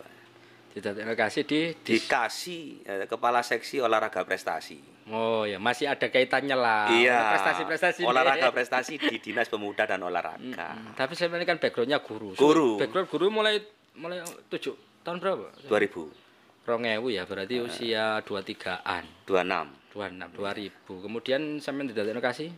[0.75, 4.79] Didadekno kasih di, di Dikasih eh, kepala seksi olahraga prestasi.
[5.09, 6.93] Oh ya masih ada kaitannya lah.
[6.93, 7.33] Iya.
[7.33, 8.05] Prestasi-prestasi.
[8.05, 10.37] Olahraga prestasi di Dinas Pemuda dan Olahraga.
[10.77, 12.37] Hmm, Tapi saya ini kan backgroundnya guru.
[12.37, 12.77] Guru.
[12.77, 13.57] Background guru mulai
[13.97, 14.21] mulai
[14.53, 15.49] tujuh tahun berapa?
[15.67, 19.25] 2000, Rongewu ya berarti usia 23-an.
[19.25, 21.05] 26, 26, 2000.
[21.09, 22.53] Kemudian sampean didadekno kasih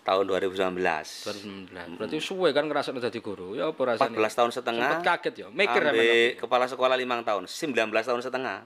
[0.00, 0.76] tahun 2019.
[0.76, 1.96] 2019.
[1.96, 3.52] Berarti suwe kan ngerasa dadi guru.
[3.52, 4.12] Ya apa rasane?
[4.12, 4.90] 14 tahun setengah.
[4.90, 5.46] Sempet kaget ya.
[5.48, 5.82] Mikir
[6.36, 8.58] kepala sekolah limang tahun, 19 tahun setengah.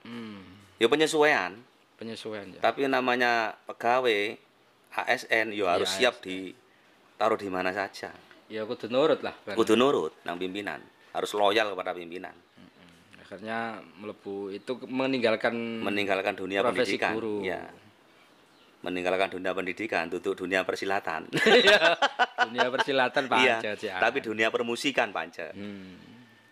[0.00, 0.40] Hmm,
[0.78, 1.58] Ya penyesuaian,
[1.96, 2.60] penyesuaian ya.
[2.60, 4.38] tapi namanya pegawai
[4.96, 6.54] ASN ya harus Iya, siap di
[7.14, 8.14] taruh di mana saja.
[8.46, 9.52] Ya kudu nurut lah kan.
[9.52, 10.78] Kudu nurut nang pimpinan,
[11.10, 12.32] harus loyal kepada pimpinan,
[13.18, 15.52] Akhirnya melebu itu meninggalkan
[15.84, 16.72] meninggalkan dunia Hmm.
[16.72, 17.12] Profesi pendidikan.
[17.12, 17.44] guru.
[17.44, 17.60] Ya.
[18.78, 21.26] Meninggalkan dunia pendidikan, duduk dunia persilatan.
[22.46, 23.98] dunia persilatan Pak Iya, Cak.
[23.98, 25.50] tapi dunia permusikan panca.
[25.50, 25.98] Hmm.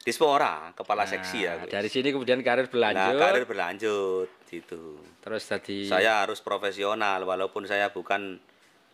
[0.02, 1.54] Dispora, kepala seksi ya.
[1.54, 1.70] Nah, gue.
[1.72, 3.18] dari sini kemudian karir Nah, berlanjut.
[3.18, 5.02] karir berlanjut gitu.
[5.18, 8.38] Terus tadi Saya harus profesional walaupun saya bukan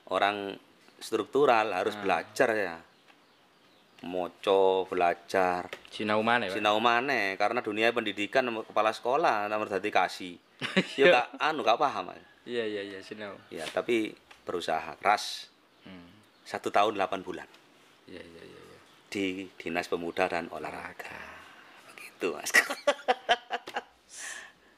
[0.08, 0.56] orang
[0.96, 2.00] struktural, harus Ah.
[2.00, 2.76] belajar ya.
[4.02, 5.70] Moco, belajar.
[5.86, 6.50] sinau mana ya?
[6.50, 6.56] Pak?
[6.58, 10.34] Sinau maneh karena dunia pendidikan kepala sekolah nomor dadi kasih.
[10.96, 11.06] Iya.
[11.06, 12.10] ya gak anu gak paham.
[12.10, 12.24] Mas.
[12.42, 13.38] Iya iya iya sinau.
[13.48, 15.48] Ya, tapi berusaha keras
[15.82, 16.10] Hmm.
[16.42, 17.46] satu tahun 8 bulan
[18.06, 18.60] Iya iya iya.
[18.62, 18.78] iya.
[19.10, 19.26] di
[19.56, 21.18] Dinas Pemuda dan Olahraga.
[21.90, 22.50] Begitu, Mas.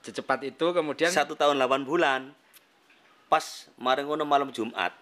[0.01, 2.33] Secepat itu kemudian satu tahun 8 bulan
[3.29, 4.93] pas ngono malam Jumat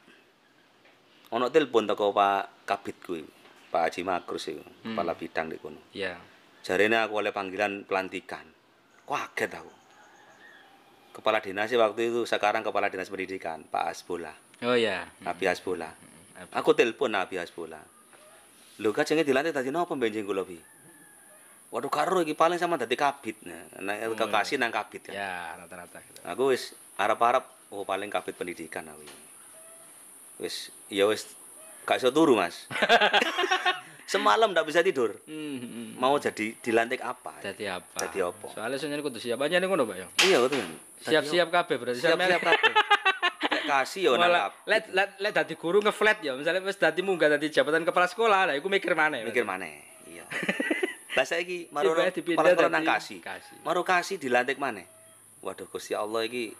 [1.28, 3.22] ono telepon teko Pak Kabit kuwi
[3.68, 4.94] Pak Haji Makrus iku Hmm.
[4.94, 6.16] kepala bidang di kono ya
[6.62, 8.46] jarene aku oleh panggilan pelantikan
[9.04, 9.72] kaget aku
[11.12, 14.32] kepala dinas waktu itu sekarang kepala dinas pendidikan Pak Asbola
[14.64, 16.50] oh ya Nabi Asbola Abi.
[16.56, 17.80] aku telepon Nabi Asbola
[18.80, 20.58] lho kajenge dilantik dadi napa benjing kula bi
[21.72, 23.48] Waduh karo iki paling sama dadi kabit.
[23.48, 25.16] Nah, nang kekasih nang kabit kan.
[25.16, 26.20] ya rata-rata gitu.
[26.20, 29.00] Aku wis arep-arep oh paling kabit pendidikan aku.
[30.36, 31.32] Wis ya wis
[31.88, 32.68] gak iso turu, Mas.
[34.12, 35.16] Semalam ndak bisa tidur.
[35.24, 35.88] Hmm, hmm.
[35.96, 37.40] Mau jadi dilantik apa?
[37.40, 37.96] Jadi apa?
[38.04, 38.52] Jadi apa?
[38.52, 40.06] Soalnya sebenarnya kudu siap aja nih ngono, Pak ya.
[40.28, 40.60] Iya, betul.
[41.02, 42.74] Siap-siap kabeh berarti Siap-siap kabeh.
[43.62, 47.46] Kasih yo nang let let let dadi guru ngeflat ya, misalnya wis dadi munggah dadi
[47.46, 49.86] jabatan kepala sekolah, lah iku mikir mana Mikir maneh.
[50.06, 50.26] Iya.
[51.12, 53.20] Lah saiki maro kepala nang kasih.
[53.20, 53.60] kasih.
[53.62, 54.88] Maro kasih dilantik maneh.
[55.44, 56.56] Waduh Gusti Allah iki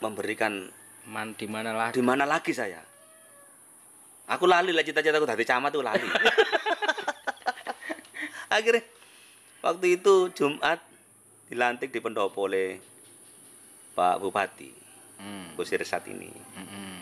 [0.00, 0.72] memberikan
[1.04, 1.96] Man di mana lagi?
[1.96, 2.80] di mana lagi saya?
[4.30, 6.06] Aku lali lah cita-citaku dadi camat tuh lali.
[8.56, 8.82] Akhirnya
[9.60, 10.78] waktu itu Jumat
[11.50, 12.78] dilantik di pendopo oleh
[13.94, 14.80] Pak Bupati
[15.20, 15.52] Hmm.
[15.52, 17.00] Kusir saat ini hmm,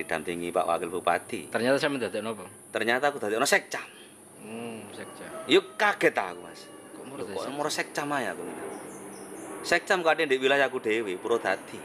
[0.00, 1.52] didampingi Pak Wakil Bupati.
[1.52, 2.48] Ternyata saya mendadekno apa?
[2.72, 3.84] Ternyata aku dadi ono sekcam.
[4.40, 5.28] Hmm, sekja.
[5.44, 6.64] Yuk kaget aku, Mas.
[6.96, 8.40] Kok menurut Kok sekcam ae aku.
[9.60, 11.76] Sekcam kadang di wilayahku dewi Purwodadi.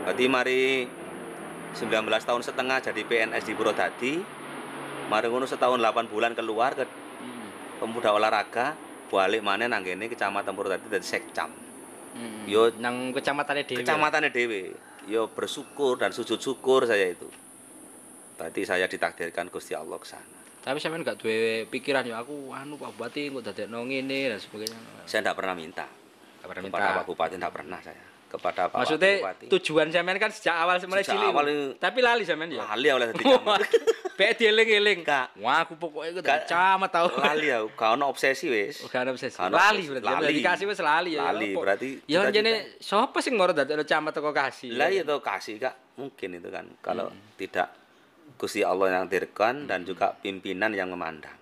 [0.00, 0.88] Berarti mari
[1.76, 1.84] 19
[2.24, 4.12] tahun setengah jadi PNS di Purwodadi.
[5.12, 6.88] Mari ngono setahun 8 bulan keluar ke
[7.20, 7.48] Hmm.
[7.84, 8.72] pemuda olahraga,
[9.12, 11.65] balik mana nang kene kecamatan Purwodadi dadi sekcam.
[12.16, 12.48] Hmm.
[12.48, 13.84] Yo nang kecamatannya Dewi.
[13.84, 14.72] kecamatannya dewe.
[15.06, 17.28] Yo bersyukur dan sujud syukur saya itu.
[18.40, 20.36] Berarti saya ditakdirkan Gusti Allah ke sana.
[20.66, 25.06] Tapi sampean gak duwe pikiran ya aku anu Pak Bupati kok dadekno ngene dan sebagainya.
[25.06, 25.86] Saya tidak pernah minta
[26.42, 26.98] Gak pernah kepada minta.
[26.98, 28.15] Pak Bupati, tidak pernah saya.
[28.36, 29.46] Kepada Pak Maksudnya Bupati.
[29.48, 31.28] tujuan sampean kan sejak awal Sejak cilik.
[31.28, 32.60] awal itu- Tapi lali sampean ya.
[32.62, 33.60] Lali oleh dadi camat.
[34.16, 35.00] Bek dieling-eling.
[35.40, 37.08] Wah, aku pokoknya Gak- camat tau.
[37.16, 38.80] lali aku, gak ono obsesi wis.
[38.80, 39.36] Oh, gak ada obsesi.
[39.36, 40.06] Ono Lali berarti.
[40.06, 40.32] Lali.
[40.36, 41.28] Dikasih wis lali ya.
[41.28, 44.72] Lali, berarti Ya jene sapa sing ngoro dadekno camat teko kasih.
[44.72, 47.68] Lah ya itu kasih Kak, mungkin itu kan kalau tidak
[48.36, 51.32] Gusti Allah yang dirkan dan juga pimpinan yang memandang.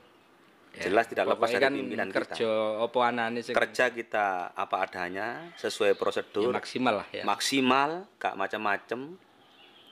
[0.74, 2.98] Ya, Jelas tidak lepas dari kan pimpinan kerja kita.
[3.06, 7.22] anane sing Kerja kita apa adanya sesuai ya, prosedur, maksimal lah ya.
[7.22, 9.14] maksimal, gak macam-macam.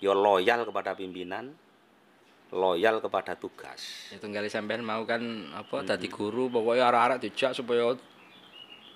[0.03, 1.55] Yo loyal kepada pimpinan,
[2.51, 4.11] loyal kepada tugas.
[4.11, 5.23] Ya tunggal sampean mau kan
[5.55, 7.95] apa dadi guru pokoknya arek-arek dijak supaya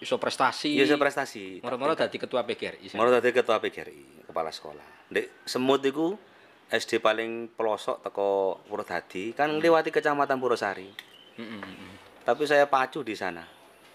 [0.03, 0.75] iso prestasi.
[0.75, 1.63] Iya saya prestasi.
[1.63, 2.99] Moro-moro dadi ketua PGRI.
[2.99, 5.07] Mau dadi ketua PGRI, kepala sekolah.
[5.07, 6.19] Dek semut iku
[6.67, 11.16] SD paling pelosok teko Purwodadi kan lewati kecamatan Purwosari.
[11.37, 11.93] Heeh, heeh.
[12.23, 13.47] Tapi saya pacu di sana.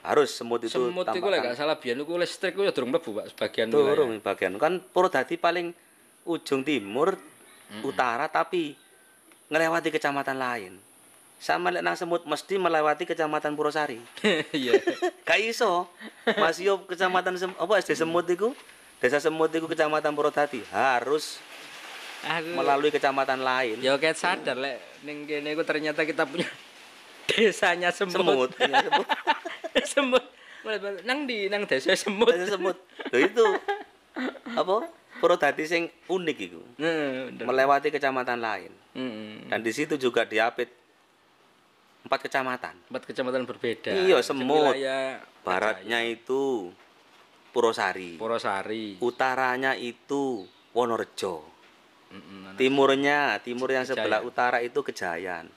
[0.01, 2.89] Harus semut itu Semut iku lek tampakkan gak salah biyen iku listrik iku ya durung
[2.89, 4.57] mlebu Pak sebagian turun bagian.
[4.57, 5.69] Kan Purwodadi paling
[6.25, 7.13] ujung timur
[7.81, 8.73] utara tapi
[9.47, 10.73] ngelewati kecamatan lain.
[11.37, 14.01] Sama lek nang semut mesti melewati kecamatan Purwosari.
[14.57, 14.73] Iya.
[15.27, 15.85] Gak iso.
[16.25, 18.57] Mas yo kecamatan Sem- apa SD Semut iku
[18.97, 21.37] Desa Semut itu kecamatan Purwodadi harus
[22.21, 23.81] Aku melalui kecamatan lain.
[23.81, 26.45] ya kayak sadar lek ning kene iku ternyata kita punya
[27.31, 28.15] desanya semut.
[28.15, 29.07] Semut, iya, semut.
[29.95, 30.25] semut.
[31.07, 32.29] Nang di nang desa semut.
[32.29, 32.77] Desa Semut.
[33.09, 33.45] Itu
[34.53, 34.87] apa?
[35.17, 36.61] Purwodadi sing unik itu.
[37.41, 38.71] Melewati kecamatan lain.
[39.47, 40.69] Dan di situ juga diapit
[42.01, 42.75] empat kecamatan.
[42.89, 43.93] Empat kecamatan berbeda.
[43.93, 44.75] Iya, semut.
[45.41, 46.69] Baratnya itu
[47.51, 48.15] Purwosari.
[48.15, 48.95] Porosari.
[49.03, 51.43] Utaranya itu Wonorejo.
[52.11, 52.55] Heeh.
[52.55, 55.47] Timurnya, timur yang sebelah utara itu Kejayan.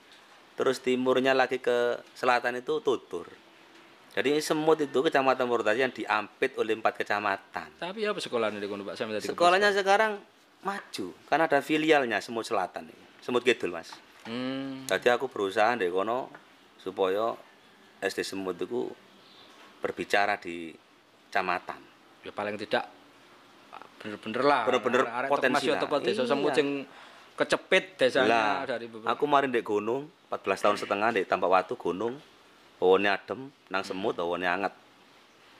[0.55, 3.27] Terus timurnya lagi ke selatan itu Tutur.
[4.15, 7.67] Jadi semut itu kecamatan Purwodadi yang diampit oleh empat kecamatan.
[7.75, 8.95] Tapi apa sekolahnya di Pak?
[8.95, 10.15] Sampai tadi Sekolahnya sekarang
[10.63, 12.87] maju karena ada filialnya Semut Selatan.
[13.19, 13.91] Semut Kidul, Mas.
[14.23, 14.87] Hmm.
[14.87, 16.31] Jadi aku berusaha di kono
[16.79, 17.35] supaya
[17.99, 18.87] SD Semut itu
[19.83, 20.71] berbicara di
[21.27, 21.83] kecamatan.
[22.23, 22.87] Ya paling tidak
[23.99, 24.63] bener-bener lah.
[24.63, 25.81] Bener-bener potensi lah.
[25.83, 26.31] teko desa Iya.
[26.31, 26.87] semut sing
[27.35, 29.11] kecepit desanya Lah, dari beberapa.
[29.11, 32.15] aku kemarin di gunung 14 tahun setengah di Tampak Watu gunung.
[32.75, 34.73] Hawane adem, nang semut hawane anget.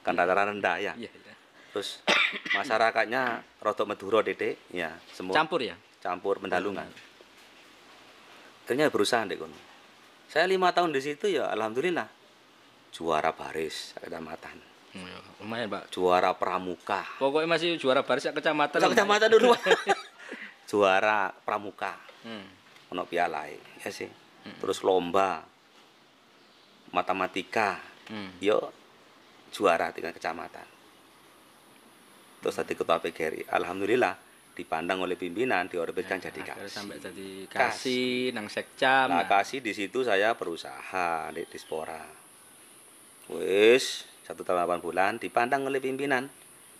[0.02, 0.92] Kan rata rendah ya.
[0.94, 1.34] Iya, iya.
[1.72, 2.04] Terus
[2.56, 3.22] masyarakatnya
[3.60, 5.76] rodok Madura Dede, ya, semut Campur ya?
[5.98, 6.86] campur pendalungan.
[8.62, 9.58] Akhirnya berusaha di kono.
[10.26, 12.06] Saya lima tahun di situ ya, alhamdulillah
[12.92, 14.58] juara baris kecamatan,
[14.92, 15.92] Hmm, ya, lumayan, Pak.
[15.92, 18.80] juara pramuka, Pokoknya masih juara baris kecamatan.
[18.82, 19.52] Kecamatan dulu,
[20.76, 21.96] juara pramuka,
[22.28, 22.44] Hmm.
[22.92, 24.12] ono piala ya sih.
[24.60, 25.40] Terus lomba
[26.92, 28.36] matematika, Hmm.
[28.38, 28.60] yo
[29.50, 30.68] juara tingkat kecamatan.
[32.44, 34.14] Terus tadi ketua PGRI, alhamdulillah
[34.54, 36.72] dipandang oleh pimpinan, diorbitkan jadi Akhirnya kasih.
[36.72, 37.60] sampai jadi Kas.
[37.82, 39.08] kasih nang sekcam.
[39.10, 42.04] Nah, kasih di situ saya berusaha di Dispora.
[43.28, 46.30] Wis, satu tahun 8 bulan dipandang oleh pimpinan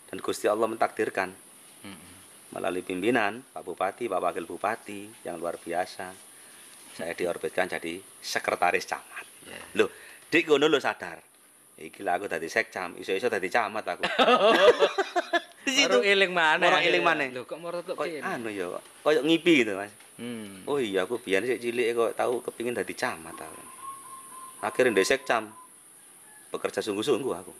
[0.06, 1.34] dan Gusti Allah mentakdirkan
[1.82, 2.15] Mm-mm.
[2.56, 6.08] Melalui pimpinan Pak Bupati, Pak Wakil Bupati yang luar biasa.
[6.96, 9.24] Saya diorbitkan jadi sekretaris camat.
[9.44, 9.60] Ya.
[9.76, 9.92] Loh,
[10.32, 11.20] dik ngono lo sadar.
[11.76, 14.02] Iki lah aku dadi sekcam, iso-iso dadi camat aku.
[15.68, 15.92] di situ.
[15.92, 16.64] Baru eling mana?
[16.72, 17.28] Baru eling maneh.
[17.36, 18.72] Loh, kok moro kok anu ya,
[19.04, 19.92] koyo ngipi gitu, Mas.
[20.16, 20.64] Hmm.
[20.64, 23.60] Oh iya aku biyen sik cilik kok tahu kepingin dadi camat aku.
[24.64, 25.52] Akhirnya ndek sekcam.
[26.48, 27.52] Bekerja sungguh-sungguh aku.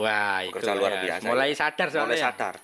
[0.00, 1.00] Wah, itu Bekerja luar ya.
[1.04, 1.24] biasa.
[1.28, 1.56] Mulai ya.
[1.60, 2.08] sadar soalnya.
[2.08, 2.54] Mulai sadar.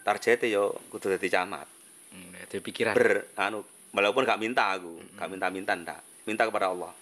[0.00, 1.68] Targetnya yo kudu dadi camat.
[2.10, 2.94] Hmm, itu pikiran.
[2.96, 6.00] Ber anu walaupun gak minta aku, gak minta-minta ndak.
[6.24, 6.92] Minta kepada Allah.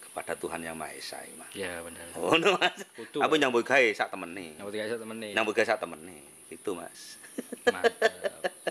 [0.00, 1.52] Kepada Tuhan yang Maha Esa Mas.
[1.52, 2.08] Ya, benar.
[2.16, 2.80] Oh, no, Mas.
[2.96, 4.56] Kudu, Aku nyambut gawe sak temene.
[4.56, 5.32] Nyambut gawe temen nih.
[5.36, 6.16] Nyambut gawe sak temene.
[6.48, 7.20] Itu, Mas.
[7.68, 8.12] Mantap.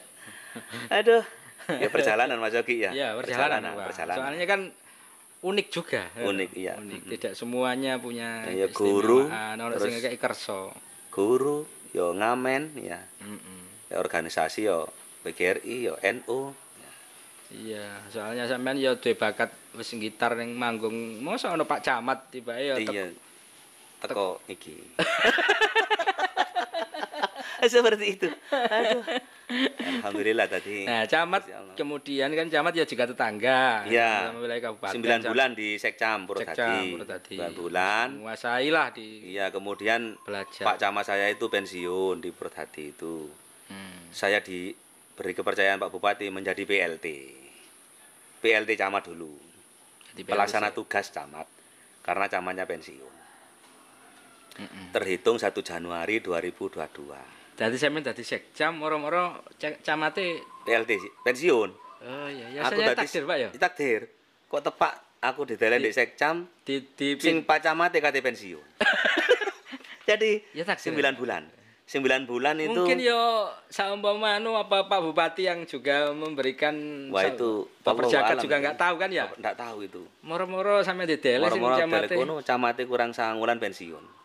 [0.97, 1.21] Aduh.
[1.69, 2.91] Ya perjalanan Mas Yogi ya.
[2.93, 3.93] Iya, perjalanan, Pak.
[3.93, 4.17] perjalanan.
[4.25, 4.61] Soalnya kan
[5.45, 6.01] unik juga.
[6.17, 6.73] Unik, iya.
[6.81, 7.01] Unik.
[7.13, 9.29] Tidak semuanya punya Ya, guru.
[9.29, 10.73] Ono terus- sing kerso.
[11.13, 11.63] guru
[11.95, 13.87] yo ngamen ya Mm-mm.
[13.87, 14.91] Ya, organisasi yo
[15.23, 16.51] PGRI yo NU
[17.45, 20.91] Iya, soalnya sampean ya duwe bakat wis gitar ning manggung.
[21.21, 23.05] Mosok ono Pak Camat tiba tek- iya
[24.01, 24.75] teko iki
[27.71, 29.03] seperti itu aduh
[30.01, 34.29] alhamdulillah tadi Nah, camat kemudian kan camat ya juga tetangga Iya.
[34.29, 34.93] sama wilayah kabupaten.
[34.95, 37.29] sembilan Cam- bulan di Sekcam Sekcam, Purwodadi Purwodadi.
[37.31, 40.63] sembilan bulan Menguasai lah di iya kemudian belajar.
[40.63, 43.29] Pak Camat saya itu pensiun di Purwodadi itu
[43.65, 44.09] Hmm.
[44.09, 47.05] saya diberi kepercayaan Pak Bupati menjadi PLT
[48.39, 49.33] PLT Camat dulu
[50.11, 50.77] Jadi pelaksana PLC.
[50.77, 51.47] tugas camat
[51.99, 53.13] karena camatnya pensiun
[54.55, 54.85] Mm-mm.
[54.89, 59.39] terhitung 1 Januari 2022 Dadi sampean dadi sekcam moro-moro
[59.79, 60.91] camate PLT
[61.23, 61.69] pensiun.
[62.05, 63.49] Oh iya, ya aku saya tadi takdir Pak ya.
[63.55, 64.01] takdir.
[64.51, 68.59] Kok tepak aku didelen di sekcam Di di sing Pak Camat kate pensiun.
[70.09, 70.93] Jadi Ya, takdir.
[70.93, 71.47] 9 bulan.
[71.85, 76.73] 9 bulan itu Mungkin yo saumpama anu apa Pak Bupati yang juga memberikan
[77.13, 79.29] Wah, itu Pak Perjakat juga nggak tahu kan ya.
[79.31, 80.01] enggak tahu itu.
[80.25, 82.09] Moro-moro sampe didele sing moro-moro camate.
[82.09, 84.24] dari kono camate kurang sangulan pensiun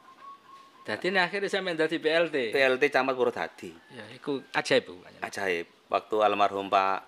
[0.81, 2.57] Dadi akhirnya sampean dadi PLT.
[2.57, 4.95] PLT Camat Purwodadi Ya iku ajaib Bu.
[5.21, 7.05] ajaib waktu almarhum Pak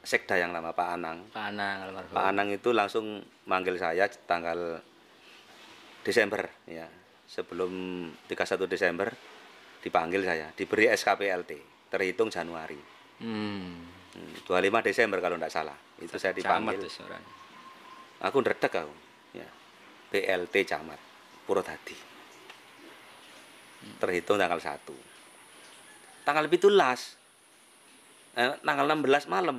[0.00, 2.14] Sekda yang lama Pak Anang Pak Anang almarhum.
[2.14, 3.20] Pak Anang itu langsung
[3.50, 4.80] manggil saya tanggal
[6.06, 6.88] Desember ya.
[7.30, 7.70] Sebelum
[8.26, 9.06] 31 Desember
[9.80, 11.52] dipanggil saya, diberi SKPLT,
[11.86, 12.74] terhitung Januari.
[13.22, 13.86] Hmm.
[14.10, 15.78] Hmm, 25 Desember kalau tidak salah.
[16.02, 16.82] Itu saya Camat dipanggil.
[16.82, 17.34] wis orangnya.
[18.26, 18.94] Aku ndredeg aku.
[19.30, 19.46] Ya.
[20.10, 20.98] PLT Camat
[21.46, 22.09] Purwodadi.
[23.98, 24.76] Terhitung tanggal 1.
[26.22, 26.60] Tanggal 17
[28.36, 29.58] eh, tanggal 16 malam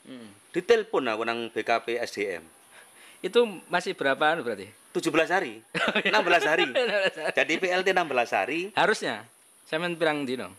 [0.00, 0.32] Hmm.
[0.56, 2.40] ditelepon aku nang BKP SDM.
[3.20, 4.64] Itu masih berapa anu berarti?
[4.96, 5.60] 17 hari
[6.08, 6.08] 16
[6.50, 6.64] hari
[7.36, 9.28] jadi PLT 16 hari Harusnya
[9.68, 10.50] Sampeyan pirang dino?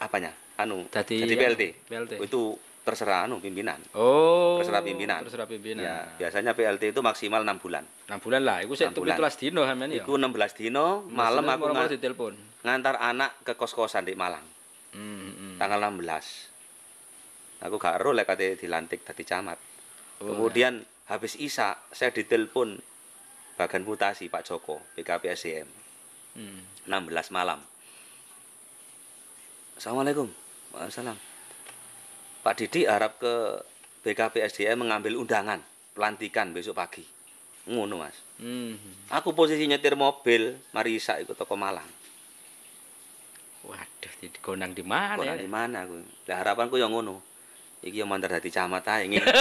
[0.00, 0.32] Apanya?
[0.56, 1.62] Anu, jadi anu, PLT.
[1.86, 2.12] PLT.
[2.24, 2.56] Itu
[2.90, 3.78] terserah anu pimpinan.
[3.94, 4.58] Oh.
[4.58, 5.22] Terserah pimpinan.
[5.22, 5.80] Terserah pimpinan.
[5.80, 7.86] Ya, biasanya PLT itu maksimal 6 bulan.
[8.04, 9.16] 6 bulan lah, iku sik Enam bulan.
[9.16, 10.02] 17 dino sampean ya.
[10.02, 12.34] Iku 16 dino, malam aku nga- ditelepon.
[12.60, 14.42] ngantar anak ke kos-kosan di Malang.
[14.90, 15.56] Hmm, hmm.
[15.56, 16.50] Tanggal 16.
[17.62, 19.56] Aku gak ero lek kate dilantik dadi camat.
[20.18, 22.76] Oh, Kemudian habis Isa saya ditelepon
[23.54, 25.68] bagian mutasi Pak Joko BKP SDM
[26.34, 26.60] Hmm.
[26.84, 27.60] 16 malam.
[29.76, 30.28] Assalamualaikum.
[30.70, 31.29] Waalaikumsalam.
[32.40, 33.34] Pak Didi harap ke
[34.00, 35.60] BKP SDM mengambil undangan
[35.92, 37.04] pelantikan besok pagi.
[37.68, 38.16] Ngono, Mas.
[38.40, 38.80] Hmm.
[39.12, 41.84] Aku posisi nyetir mobil, mari Isa ikut toko Malang.
[43.60, 45.36] Waduh, di gondang di mana Kok ya?
[45.36, 46.00] di mana aku?
[46.24, 47.20] Lah harapanku yang ngono.
[47.80, 49.24] Iki yang mantar dadi camat ae ngene.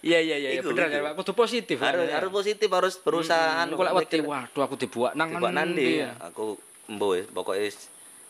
[0.00, 1.12] Iya iya iya Iku, bener kan Pak.
[1.20, 1.76] Kudu positif.
[1.80, 4.00] harus harus positif, harus berusaha anu anu.
[4.00, 6.14] kok waduh aku dibuat nang Coba nanti ya.
[6.20, 7.60] aku embo wis pokoke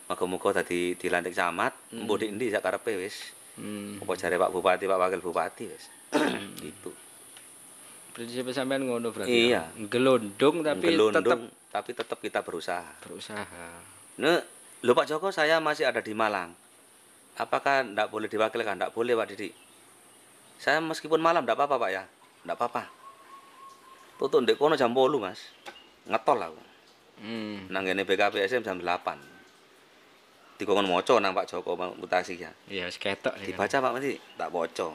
[0.07, 3.35] wis muga-muga dadi dilantik camat, embo di endi sak karepe wis.
[3.59, 3.99] Hmm.
[3.99, 5.90] Apa jare Pak Bupati, Pak Wakil Bupati wis.
[6.62, 6.95] gitu.
[8.14, 9.51] Prinsip sampean ngono berarti.
[9.51, 9.66] Iya.
[9.66, 9.87] ya?
[9.90, 11.40] Gelondong tapi tetap
[11.75, 13.03] tapi tetap kita berusaha.
[13.03, 13.45] berusaha.
[14.23, 14.40] Nah,
[14.81, 16.55] lho Pak Joko saya masih ada di Malang.
[17.37, 18.79] Apakah ndak boleh diwakilkan?
[18.81, 19.51] Ndak boleh Pak Didi.
[20.57, 22.05] Saya meskipun malam ndak apa-apa Pak ya.
[22.49, 22.88] Ndak apa-apa.
[24.16, 25.53] Tutup ndek kono jam 8 Mas.
[26.09, 26.62] Ngetol aku.
[27.21, 27.69] Hmm.
[27.69, 29.36] Nang ngene BKPSM jam 8.
[30.57, 32.49] Dikongkon moco nang Pak Joko mutasi ya.
[32.66, 33.45] Iya, wis ketok ya.
[33.45, 34.88] Dibaca Pak Mesti, tak boco.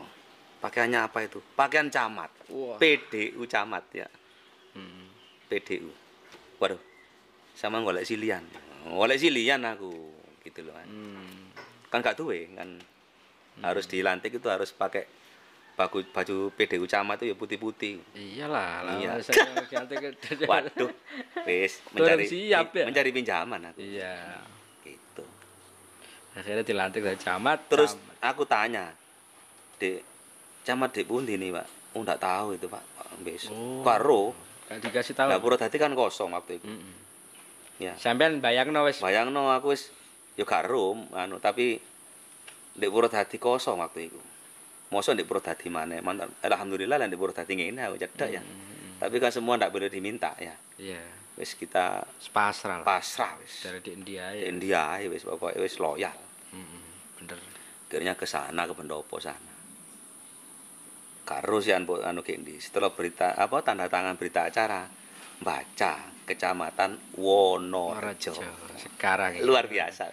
[0.57, 1.41] Pakaiannya apa itu?
[1.53, 2.29] Pakaian camat.
[2.49, 2.77] Wah.
[2.77, 4.05] PDU camat ya.
[4.73, 5.09] Hmm.
[5.49, 5.89] PDU.
[6.57, 6.81] Waduh.
[7.53, 8.45] Sama golek silian.
[8.85, 9.89] Golek silian aku
[10.41, 10.73] gitu loh.
[10.73, 11.49] Kan, Hmm.
[11.89, 12.77] kan gak duwe kan.
[13.61, 15.05] Harus dilantik itu harus pakai
[15.77, 17.97] baju baju PDU camat itu ya putih-putih.
[18.13, 19.11] Iyalah, lah Iya.
[19.21, 19.45] saya
[20.51, 20.89] Waduh.
[21.45, 22.85] Wis mencari siap ya?
[22.85, 23.77] mencari pinjaman aku.
[23.81, 24.41] Iya.
[26.31, 27.67] Akhirnya dilantik dari camat.
[27.67, 28.31] Terus camat.
[28.31, 28.85] aku tanya,
[29.77, 29.99] Dek,
[30.63, 31.67] camat Dek pundi nih, Pak?
[31.97, 32.83] Oh, tahu itu, Pak.
[33.21, 33.51] Besok.
[33.51, 33.83] Oh.
[33.83, 34.21] Karo,
[34.71, 35.27] Gak dikasih tahu.
[35.27, 36.67] dapur tadi kan kosong waktu itu.
[36.71, 36.95] Mm-mm.
[37.81, 37.97] Ya.
[37.97, 39.89] Sampean bayangno wis Bayangno aku wis
[40.37, 41.81] ya karo anu tapi
[42.71, 44.21] Dek Purwodadi kosong waktu itu.
[44.95, 45.99] Mosok Dek Purwodadi mana?
[45.99, 48.41] Mantan, alhamdulillah lah Dek Purwodadi ngene aku cedak ya.
[48.41, 49.03] Mm-mm.
[49.03, 50.55] Tapi kan semua ndak boleh diminta ya.
[50.79, 51.01] Iya,
[51.35, 53.63] Wis kita pasrah pasrah wis.
[53.63, 54.45] Dari di India Di ya.
[54.47, 56.15] India ae wis pokoknya wis loyal.
[56.51, 56.81] Mm-mm.
[57.23, 57.39] Bener.
[57.87, 59.51] akhirnya ke sana ke pendopo sana
[61.21, 64.83] karo sian po anu kendi setelah berita apa tanda tangan berita acara
[65.39, 68.31] baca kecamatan Wonorejo
[68.77, 69.43] Sekarang ya.
[69.43, 70.07] luar biasa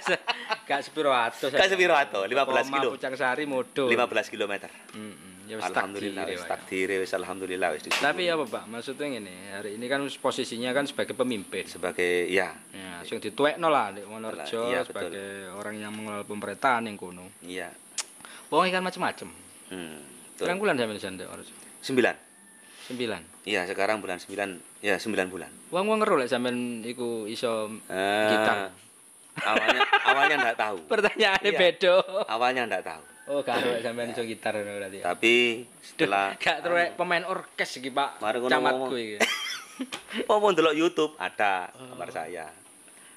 [0.68, 1.48] Gak sepiro atus.
[1.50, 2.90] Gak sepiro atus, 15 Koma kilo.
[2.94, 3.88] Pucang Sari modo.
[3.88, 4.54] 15 km
[4.94, 5.27] Mm-mm.
[5.48, 6.50] Ya wis alhamdulillah takdir, wis Pak.
[6.54, 7.82] takdire wis alhamdulillah wis.
[7.88, 11.64] Tapi ya Pak, maksudnya ini hari ini kan posisinya kan sebagai pemimpin.
[11.64, 14.84] sebagai ya Ya, sing dituekno lah di Wonorejo betul.
[14.84, 17.32] sebagai orang yang mengelola pemerintahan yang kuno.
[17.40, 17.72] iya
[18.48, 19.28] Wong kan macam-macam.
[19.68, 19.96] hmm,
[20.36, 20.52] betul.
[20.54, 21.54] bulan sampeyan sana Wonorejo?
[21.80, 22.14] sembilan
[22.84, 23.20] Sembilan.
[23.44, 24.48] iya sekarang bulan sembilan
[24.80, 28.68] ya sembilan bulan Wong wong ngeru lek sampean iku iso Eh, Gitar.
[29.38, 31.58] awalnya awalnya ndak tahu pertanyaannya Iya.
[31.58, 31.94] beda.
[32.26, 34.98] awalnya ndak tahu Oh, gak lek sampean iso gitar ngono berarti.
[34.98, 35.04] ya.
[35.06, 35.34] tapi
[35.78, 38.20] setelah Gak terus lek pemain orkes iki, Pak.
[38.20, 39.18] Camatku iki.
[40.26, 42.50] Oh, mau ndelok YouTube ada kamar saya.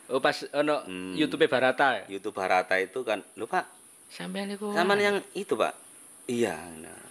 [0.06, 1.16] Oh, pas ono Hmm.
[1.16, 2.06] YouTube Barata ya.
[2.08, 3.66] YouTube Barata itu kan, lho Pak,
[4.08, 4.70] Sampean iku.
[4.70, 5.74] zaman yang itu Pak.
[6.28, 7.02] Iya, nah,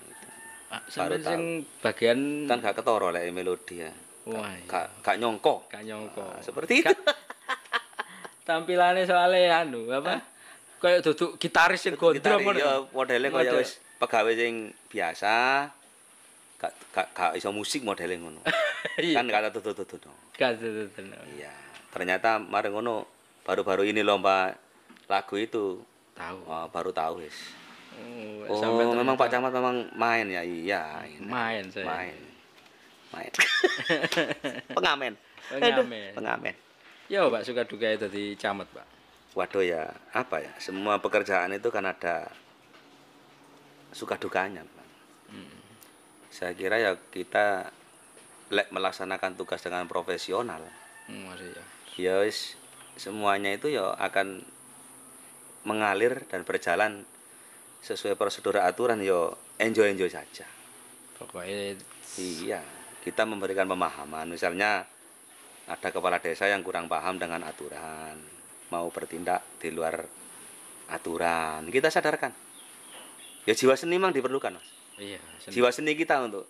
[0.87, 1.43] sampean sing
[1.83, 3.91] bagian kan gak ketoro lek melodi ya.
[4.29, 4.69] Wah, iya.
[4.69, 5.67] Gak gak nyongko.
[5.67, 6.23] gak nyongko.
[6.23, 6.95] Nah, seperti itu.
[8.47, 10.23] Tampilannya soalnya anu apa?
[10.81, 12.57] Kayak duduk gitaris sing gondrong ngono.
[12.57, 15.33] ya modelnya kaya wis pegawai sing biasa.
[16.61, 18.41] Gak gak gak iso musik modelnya ngono.
[18.97, 19.21] Iya.
[19.21, 20.09] kan kata tutu-tutu.
[20.41, 20.89] Gak duduk.
[21.37, 21.53] Iya.
[21.93, 23.05] Ternyata mari ngono
[23.45, 24.57] baru-baru ini lomba
[25.05, 25.85] lagu itu
[26.21, 26.39] Tahu.
[26.45, 27.37] Wah, baru tahu wis.
[28.49, 31.01] Oh, Oh, memang Pak Camat memang main ya, iya.
[31.21, 31.89] main saya.
[31.89, 32.17] Main.
[33.17, 33.33] Main.
[34.77, 35.13] pengamen.
[35.49, 36.13] Pengamen.
[36.13, 36.55] Pengamen.
[37.09, 38.87] Ya, Pak, suka duka dadi camat, Pak.
[39.39, 40.51] Waduh ya, apa ya?
[40.59, 42.27] Semua pekerjaan itu kan ada
[43.95, 44.67] suka dukanya.
[45.31, 45.59] Hmm.
[46.31, 47.71] Saya kira ya kita
[48.51, 50.59] lek melaksanakan tugas dengan profesional,
[51.07, 51.65] Hmm, ya.
[51.99, 52.59] ya wis
[52.99, 54.43] semuanya itu ya akan
[55.63, 57.07] mengalir dan berjalan
[57.87, 59.31] sesuai prosedur aturan ya
[59.63, 60.47] enjoy enjoy saja.
[61.19, 61.79] Pokoknya
[62.19, 62.59] Iya,
[63.07, 64.27] kita memberikan pemahaman.
[64.27, 64.83] Misalnya
[65.71, 68.19] ada kepala desa yang kurang paham dengan aturan,
[68.71, 70.03] mau bertindak di luar
[70.89, 71.67] aturan.
[71.71, 72.33] Kita sadarkan.
[73.47, 74.69] Ya jiwa seni memang diperlukan, Mas.
[75.01, 76.45] iya, seni, Jiwa seni kita untuk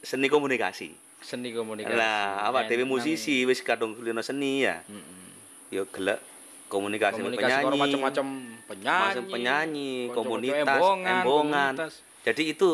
[0.00, 0.94] seni komunikasi.
[1.16, 1.96] seni komunikasi.
[1.96, 4.78] Nah, apa Nang- musisi wis kadung seni ya.
[4.86, 5.26] Mm-mm.
[5.74, 6.22] Ya gelek
[6.70, 8.26] komunikasi, komunikasi penyanyi, macam-macam
[8.70, 11.72] penyanyi, penyanyi, komunitas, embongan, embongan.
[11.74, 11.94] komunitas.
[12.22, 12.68] Jadi itu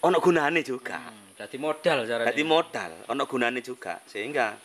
[0.00, 0.96] ono gunane juga.
[0.96, 2.28] Hmm, Jadi modal caranya.
[2.32, 4.56] Jadi modal, ono gunane juga sehingga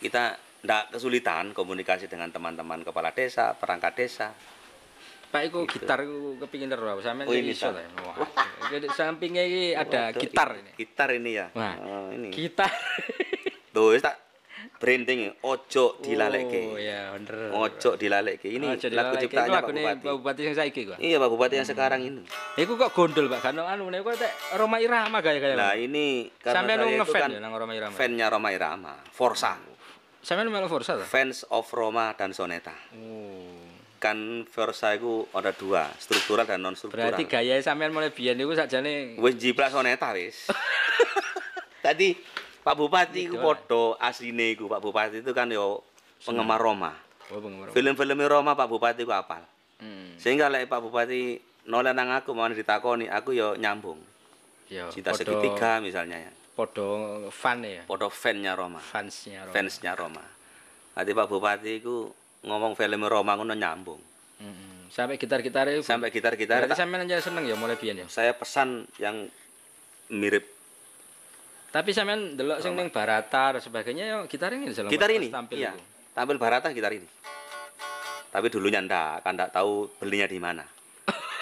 [0.00, 4.32] kita ndak kesulitan komunikasi dengan teman-teman kepala desa, perangkat desa.
[5.28, 7.68] Pak iku gitar iku kepingin terus sampean Oh, ini iso.
[8.70, 10.70] Jadi sampingnya ini ada Waduh, gitar ini.
[10.78, 11.46] Gitar ini ya.
[11.52, 11.74] Wah.
[11.82, 12.30] Oh, ini.
[12.30, 12.70] Gitar.
[13.74, 14.24] Tuh tak
[14.78, 16.78] branding ojo Oh dilalekke.
[16.78, 17.50] ya bener.
[17.50, 18.46] Ojo dilalekke.
[18.46, 20.04] Ini Ojo lagu ciptaannya Pak Bupati.
[20.06, 20.98] Pak Bupati sing saiki kok.
[21.02, 22.22] Iya Pak Bupati yang sekarang ini.
[22.54, 24.14] Iku kok gondol Pak kan anu nek kok
[24.54, 25.58] Roma Irama gaya-gaya.
[25.58, 27.92] Nah ini karena Sampean saya itu kan ya nang Roma Irama.
[27.92, 29.58] fan-nya Roma Irama, Forza,
[30.24, 31.04] Sampean melu Forza ta?
[31.04, 32.72] fans of Roma dan Soneta.
[32.96, 33.60] Oh.
[34.00, 37.12] Kan Forza itu ada dua, struktural dan non struktural.
[37.12, 40.48] Berarti gaya sampean mulai biyen niku sakjane Wis jiplak Soneta wis.
[41.84, 42.16] Tadi
[42.64, 45.84] Pak Bupati iku podo asline iku Pak Bupati itu kan yo
[46.24, 46.96] penggemar Roma.
[47.28, 47.68] oh penggemar.
[47.76, 49.44] Film-film Roma Pak Bupati ku apal.
[49.80, 50.16] Hmm.
[50.16, 51.36] Sehingga lek Pak Bupati
[51.68, 54.00] noleh nang aku mau ditakoni, aku yo nyambung.
[54.72, 56.32] Ya, Cinta podo- segitiga misalnya ya.
[56.54, 56.88] Podo
[57.28, 57.82] fan ya.
[57.82, 58.78] Podo fan-nya Roma.
[58.78, 59.52] Fansnya Roma.
[59.52, 60.22] fansnya Roma.
[60.94, 62.06] Nanti Pak Bupati itu
[62.42, 63.98] ngomong film Roma ngono nyambung.
[64.38, 64.86] Mm-mm.
[64.86, 65.82] Sampai gitar-gitar itu.
[65.82, 68.06] Sampai gitar-gitar Berarti sampean aja seneng ya mulai biyen ya.
[68.06, 69.26] saya pesan yang
[70.06, 70.46] mirip
[71.70, 75.34] Tapi sampean delok sing ning Barata dan sebagainya ya gitar ini dalam gitar ini.
[75.34, 75.74] tampil Iya.
[75.74, 75.82] itu.
[76.14, 77.08] Tampil Barata gitar ini.
[78.30, 80.62] Tapi dulunya ndak, kan ndak tahu belinya di mana.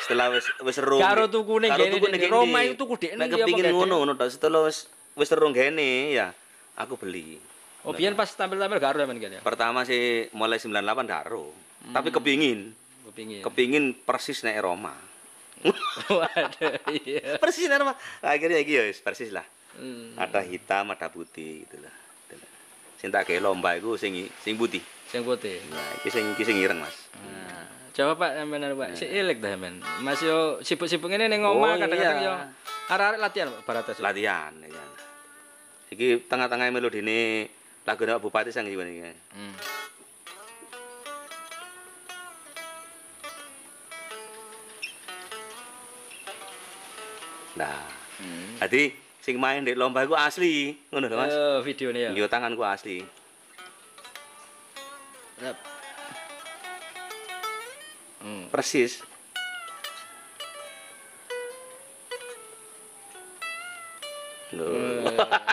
[0.01, 0.97] Setelah wis wis seru.
[0.97, 2.29] Karo di gene.
[2.29, 3.69] Roma itu tuku dekne Nek gede?
[3.69, 4.13] ngono ngono.
[4.25, 6.33] Setelah wis wis seru gene ya
[6.75, 7.37] aku beli.
[7.83, 9.41] Oh, biyen pas tampil-tampil gak kan ya.
[9.43, 11.51] Pertama sih mulai 98 karo.
[11.83, 12.17] Tapi Hmm.
[12.17, 12.61] kepingin,
[13.11, 13.43] Kepingin.
[13.43, 14.95] kepingin persis nek Roma.
[16.09, 17.37] Waduh, iya.
[17.37, 17.95] persis nek Roma.
[18.23, 19.43] Akhirnya iki ya persis lah.
[19.73, 20.13] Hmm.
[20.21, 21.97] ada hitam ada putih gitu lah
[23.01, 25.65] sing tak gawe lomba iku sing sing putih Sing putih.
[25.73, 29.41] nah iki sing iki sing ireng mas Nah, coba Pak sampean anu, Pak, si elek
[29.41, 29.81] dah men.
[30.01, 32.29] Mas yo sibuk-sibuk ngene ning omah Oh, kadang-kadang iya.
[32.29, 32.35] yo
[32.87, 33.91] arek-arek latihan Pak Barata.
[33.93, 34.05] Sih.
[34.05, 34.85] latihan ya.
[35.93, 37.45] Iki tengah-tengah melodi ini
[37.85, 39.55] lagu Pak Bupati sang iki iki Hmm.
[47.53, 47.85] nah
[48.23, 48.55] Hmm.
[48.63, 52.11] jadi sing main di lomba iku asli ngono lho mas Oh, videonya ya.
[52.15, 53.03] Yo tanganku asli
[55.43, 55.57] Yap.
[58.23, 58.47] Hmm.
[58.55, 59.03] persis
[64.53, 64.77] Loh.
[65.01, 65.52] Mantap iki.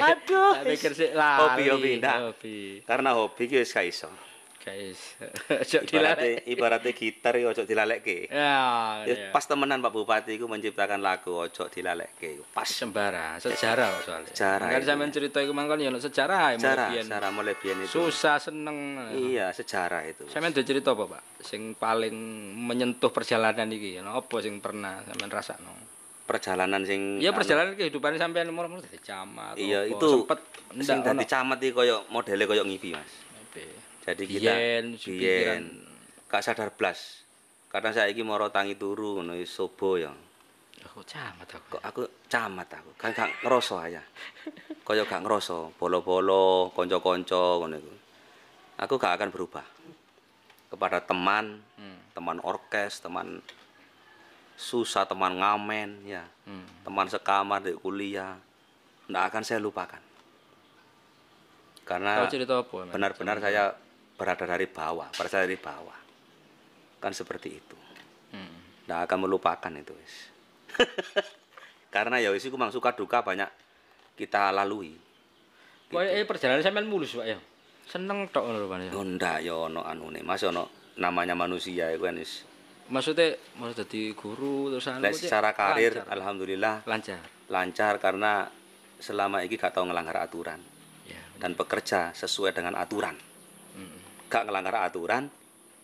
[0.00, 1.40] Aduh, Tak pikir sih lali.
[1.40, 2.16] Hobi, hobi, ndak.
[2.24, 2.58] Hobi.
[2.82, 4.10] karena hobi ki wis gak iso
[4.58, 5.16] Guys.
[5.64, 6.44] Ojo dilalek.
[6.44, 9.30] ibaratnya gitar ya ojo dilalekke Ya, Ya, ya.
[9.30, 12.44] pas temenan Pak Bupati itu menciptakan lagu ojo dilalekke iku.
[12.48, 14.28] pas Sembara, sejarah kok soalnya.
[14.28, 17.04] Sejarah Kan sampean cerita iku mangkon ya sejarah ya mulai sejarah biyen.
[17.06, 18.76] sejarah mulai biyen itu Susah seneng.
[19.16, 21.22] iya sejarah itu Sampeyan ada cerita apa, Pak?
[21.40, 22.16] Sing paling
[22.52, 25.72] menyentuh perjalanan iki, ono apa sing pernah sampean rasakno?
[26.28, 29.56] Perjalanan sing Ya anu, perjalanan kehidupan sampean umur-umur dadi camat.
[29.56, 30.38] iya itu sempet
[30.78, 33.08] sing dadi camat iki koyo modele koyo ngipi Mas.
[33.40, 33.64] Oke.
[34.04, 34.52] jadi kita
[35.00, 35.64] Biyen,
[36.24, 37.24] gak sadar blas.
[37.68, 40.12] Kadang saya iki moro tangi turu ngono sobo ya.
[40.84, 41.76] Aku camat aku.
[41.76, 42.90] kok aku camat aku?
[42.94, 44.02] Kan gak ngerasa aja
[44.86, 47.92] koyo gak ngerasa bolo-bolo konco-konco ngono iku.
[48.78, 49.64] Aku gak akan berubah.
[50.68, 51.96] Kepada teman Hmm.
[52.12, 53.38] teman orkes teman
[54.58, 56.26] susah teman ngamen ya.
[56.42, 56.66] Hmm.
[56.82, 58.34] teman sekamar di kuliah.
[59.06, 60.02] Ndak akan saya lupakan.
[61.86, 62.26] Karena
[62.92, 63.72] benar-benar saya
[64.18, 65.96] berada dari bawah berasal dari bawah.
[66.98, 67.78] Kan seperti itu.
[68.34, 68.84] Hmm.
[68.90, 70.14] ndak akan melupakan itu wis.
[71.94, 73.48] Karena ya wis iku mang suka duka banyak
[74.18, 74.98] kita lalui.
[75.88, 77.38] Koyo eh, perjalanan sampean mulus, Pak ya.
[77.88, 78.78] Seneng tok ngono lho, Pak.
[78.84, 78.90] ya.
[78.92, 80.20] oh ndak ya ono anune.
[80.20, 80.68] Mas ono
[81.00, 82.47] namanya manusia itu kan wis
[82.88, 86.08] Maksudnya mau jadi guru terus anu secara karir lancar.
[86.08, 87.20] alhamdulillah lancar.
[87.48, 88.48] lancar karena
[88.96, 90.60] selama ini gak tahu ngelanggar aturan
[91.04, 91.20] Ya.
[91.40, 93.16] dan bekerja sesuai dengan aturan
[93.76, 94.28] Mm.
[94.28, 95.28] gak ngelanggar aturan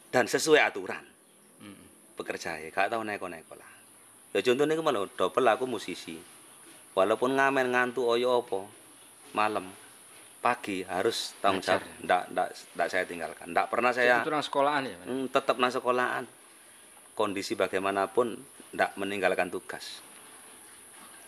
[0.08, 1.04] dan sesuai aturan
[1.60, 1.76] Mm.
[2.16, 3.70] bekerja ya gak tahu neko-neko lah
[4.32, 6.16] ya contohnya ke mana double aku musisi
[6.92, 8.66] walaupun ngamen ngantuk oyo opo
[9.32, 9.68] malam
[10.40, 14.96] pagi harus tanggung jawab ndak ndak ndak saya tinggalkan ndak pernah saya Itu sekolahan ya,
[15.04, 16.24] hmm, tetap nang sekolahan
[17.14, 18.34] kondisi bagaimanapun
[18.70, 20.02] ndak meninggalkan tugas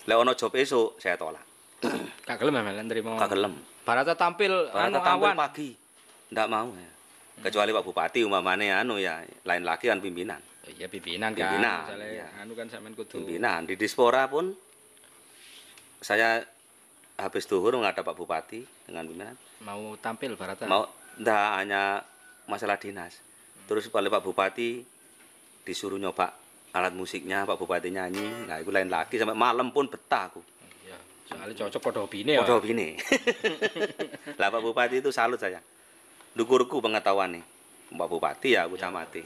[0.05, 1.43] lek ono job esuk saya tolak
[2.27, 3.15] Gak gelem ya, Mas, nerima.
[3.17, 5.37] gak gelem Barata tampil anu Barata tampil awan.
[5.37, 5.71] pagi
[6.29, 6.91] ndak mau ya
[7.39, 11.47] kecuali Pak Bupati umpamane anu ya lain lagi kan pimpinan Iya pimpinan kan.
[11.47, 12.27] Pimpinan, Misalnya iya.
[12.43, 13.15] anu kan sampean kudu.
[13.17, 14.51] pimpinan di Dispora pun
[15.99, 16.43] saya
[17.17, 20.67] habis duhur nggak ada Pak Bupati dengan pimpinan Mau tampil Barata.
[20.67, 20.85] mau
[21.17, 22.03] Nggak hanya
[22.45, 23.17] masalah dinas.
[23.65, 24.85] Terus oleh Pak Bupati
[25.67, 26.31] disuruh nyoba
[26.71, 28.47] alat musiknya, Pak Bupati nyanyi.
[28.47, 30.39] Nah, itu lain lagi sampai malam pun betah aku.
[30.87, 30.99] Iya.
[31.27, 32.41] Soalnya cocok pada hobine ya.
[32.47, 32.95] Udah gini.
[34.41, 35.59] lah Pak Bupati itu salut saya.
[36.37, 37.45] Dukurku pengetahuan nih.
[37.91, 39.25] Pak Bupati ya aku camati.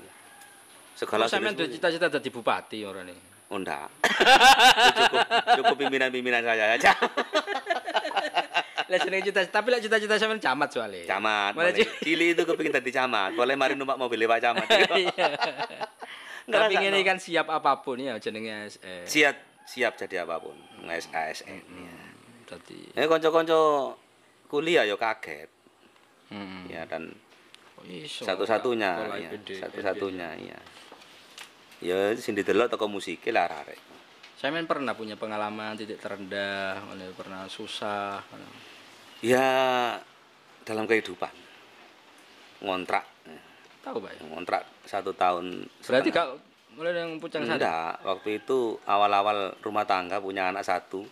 [0.97, 3.17] Segala Kalau sampean cita-cita jadi bupati orang ini.
[3.51, 3.91] Oh, enggak.
[4.95, 5.27] Cukup
[5.59, 6.93] cukup pimpinan-pimpinan saya aja.
[8.91, 11.07] Lah jenenge cita tapi lah cita-cita sampean camat soalnya.
[11.07, 11.55] Camat.
[11.55, 11.87] Mulai.
[12.07, 13.39] Cili itu kepingin tadi camat.
[13.39, 14.67] Boleh mari numpak mobil Pak Camat.
[16.41, 16.49] Iya.
[16.49, 17.07] Ngerasa Tapi ini no.
[17.07, 20.57] kan siap apa pun ya jenenge eh, siap siap jadi apa pun.
[20.83, 21.61] Nges ASN.
[21.61, 21.97] ya.
[22.47, 23.59] Dadi Ya kanca-kanca
[24.47, 25.51] kuliah ya kaget.
[26.31, 26.67] hmm.
[26.67, 27.13] Ya dan
[27.81, 28.29] Oh, iso.
[28.29, 30.59] satu-satunya ya, satu-satunya ya.
[31.81, 33.81] Ya sing didelok toko musik lah arek.
[34.37, 36.77] Sampean pernah punya pengalaman titik terendah,
[37.17, 38.21] pernah susah.
[39.25, 39.97] Ya
[40.65, 41.33] dalam kehidupan
[42.61, 43.05] ngontrak
[43.81, 44.21] Tahu Pak ya?
[44.29, 46.13] ngontrak satu tahun Berarti setengah.
[46.13, 46.29] kak
[46.73, 47.55] mulai yang pucang satu.
[47.57, 51.07] enggak waktu itu awal-awal rumah tangga punya anak satu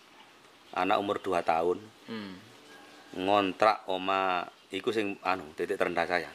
[0.72, 2.34] anak umur 2 tahun Hmm.
[3.16, 6.28] ngontrak oma iku sing anu titik terendah saya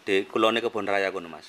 [0.00, 1.48] di kulone kebun raya kono mas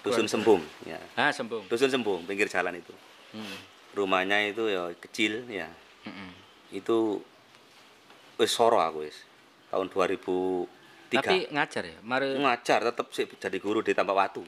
[0.00, 1.66] dusun sembung ya Ah, sembung.
[1.66, 2.92] dusun sembung pinggir jalan itu
[3.28, 3.58] Hmm.
[3.92, 5.66] rumahnya itu ya kecil ya
[6.04, 6.30] Mm-mm.
[6.70, 7.20] itu
[8.36, 9.24] wis soro aku wis
[9.68, 9.88] tahun
[11.08, 14.42] 2003 Tapi ngajar ya, mari ngajar tetap sih jadi guru di Tambak Watu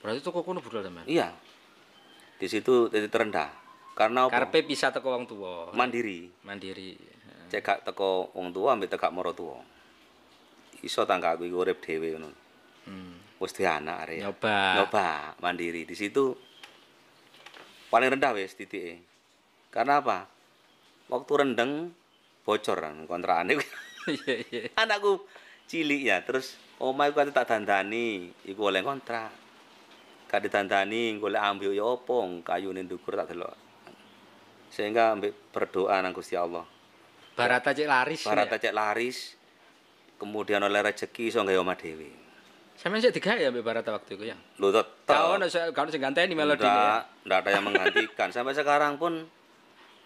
[0.00, 1.04] berarti toko kono budal sampean.
[1.04, 1.30] iya
[2.36, 3.50] di situ titik terendah
[3.92, 4.34] karena apa?
[4.34, 5.70] Karpe bisa teko wong tua.
[5.72, 6.96] mandiri Mandiri.
[7.46, 9.60] cekak teko wong tua ambek tekak moro tua
[10.80, 12.30] iso tangga aku urip dhewe ngono
[12.82, 13.14] Hmm.
[13.38, 14.58] wis anak arek Nyoba.
[14.74, 15.06] nyoba
[15.38, 16.34] mandiri di situ
[17.86, 18.98] paling rendah wis titike
[19.70, 20.26] karena apa
[21.06, 21.94] waktu rendeng
[22.42, 23.54] bocor kan kontrakane
[24.02, 24.62] Iya, iya.
[24.74, 25.22] anakku
[25.68, 29.30] cilik ya terus omah iku tak dandani iku oleh kontrak
[30.26, 33.52] kate dandani golek ambil ya opo kayune ndukur tak delok
[34.72, 36.64] sehingga ambek berdoa nang Gusti Allah
[37.32, 38.24] Barata cek laris.
[38.24, 38.68] barat ya.
[38.68, 39.36] cek laris
[40.16, 42.22] kemudian oleh rezeki iso gawe omah dhewe
[42.72, 44.36] Sampean sik digawe ya mbek Barata waktu itu ya.
[44.58, 48.28] lho tetep Kau ono kau sing ganteni melodi Nggak, nggak ada yang menggantikan.
[48.34, 49.22] Sampai sekarang pun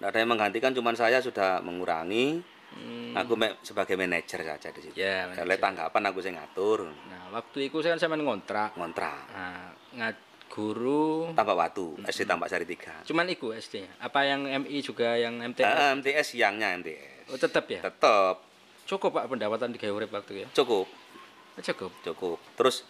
[0.03, 0.71] nggak ada yang menggantikan.
[0.77, 2.43] Cuman saya sudah mengurangi.
[2.77, 3.17] Hmm.
[3.17, 4.93] Aku me- sebagai manajer saja di situ.
[4.95, 8.77] Ya, Oleh tanggapan aku sing ngatur Nah, waktu itu kan sampean ngontrak.
[8.77, 9.25] ngontrak.
[9.33, 10.17] Nah, ngat
[10.47, 13.03] guru Tambak Watu, SD Tambak Sari 3.
[13.03, 13.83] cuman iku SD.
[13.99, 15.65] Apa yang MI juga yang MTS?
[15.65, 17.33] Ah, MTS siangnya MTS.
[17.33, 17.81] Oh, tetap ya.
[17.83, 18.45] Tetap
[18.87, 20.49] Cukup Pak pendapatan di urip waktu ya.
[20.55, 21.91] cukup, Oh, Cukup.
[22.05, 22.39] cukup.
[22.55, 22.87] Terus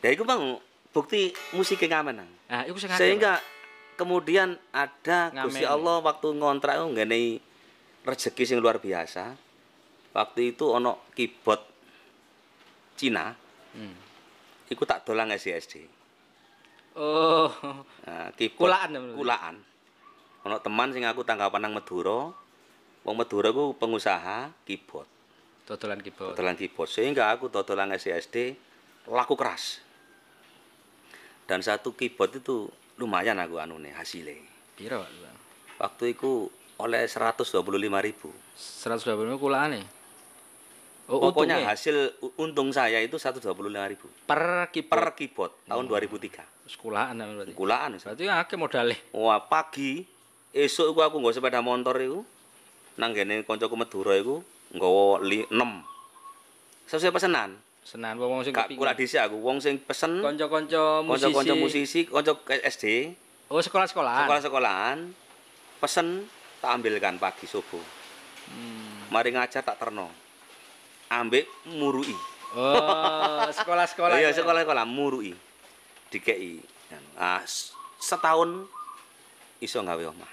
[0.00, 0.56] ya itu bang
[0.88, 2.30] bukti musiknya ngamen Nang.
[2.48, 2.96] Nah, Pak.
[2.96, 3.42] Sehingga
[3.94, 5.28] kemudian ada.
[5.44, 7.28] Gusti Allah waktu ngontrak itu ngenei
[8.04, 9.34] rezeki sing luar biasa.
[10.14, 11.62] Waktu itu ono keyboard
[12.94, 13.34] Cina,
[13.74, 13.96] Hmm.
[14.70, 15.82] iku tak dolang SD.
[16.94, 17.50] Oh.
[18.06, 19.56] Nah, keyboard Kulaan ya, kulaan.
[20.46, 22.30] Ono teman sing aku tanggapan nang Madura.
[23.02, 25.04] Wong Madura ku pengusaha keyboard,
[25.66, 26.32] Dodolan keyboard.
[26.32, 26.88] dodolan keyboard.
[26.88, 28.54] Sehingga aku dodolan SD
[29.10, 29.82] laku keras.
[31.44, 34.38] Dan satu keyboard itu lumayan aku anune hasilnya.
[34.72, 35.04] Piro?
[35.76, 37.54] Waktu itu oleh 125.000
[38.00, 38.28] ribu.
[38.56, 39.82] 120 kulane.
[41.04, 41.96] Oh, Pokoknya untungnya hasil
[42.40, 43.52] untung saya itu 125.000
[43.92, 46.40] ribu per keyboard per keyboard tahun 2003.
[46.64, 47.52] sekolahan namanya berarti.
[47.52, 47.90] Kulaan.
[48.00, 48.96] Berarti akeh modalnya.
[49.12, 50.00] Wah pagi
[50.50, 52.24] esuk iku aku nggawa sepeda motor iku
[52.96, 54.40] nang gene kancaku Madura iku
[54.72, 55.52] nggawa 6.
[56.88, 57.60] Sesuai pesanan.
[57.84, 61.20] Senan wong sing Gak kula dhisik aku wong sing pesen Kanca-kanca musisi.
[61.28, 62.32] kanca-kanca musisi, kanca
[62.64, 63.12] SD,
[63.52, 64.24] Oh, sekolah-sekolahan.
[64.24, 64.98] sekolah-sekolahan
[65.84, 66.24] pesen
[66.64, 67.84] tak ambilkan pagi subuh.
[68.48, 69.12] Hmm.
[69.12, 70.08] Mari ngajar tak terno.
[71.12, 71.44] Ambek
[71.76, 72.16] murui.
[72.56, 74.16] Oh, sekolah-sekolah.
[74.16, 75.36] Iya, sekolah-sekolah murui.
[76.08, 76.64] Dikei.
[77.20, 78.64] Ah, s- setahun
[79.60, 80.32] iso gawe omah.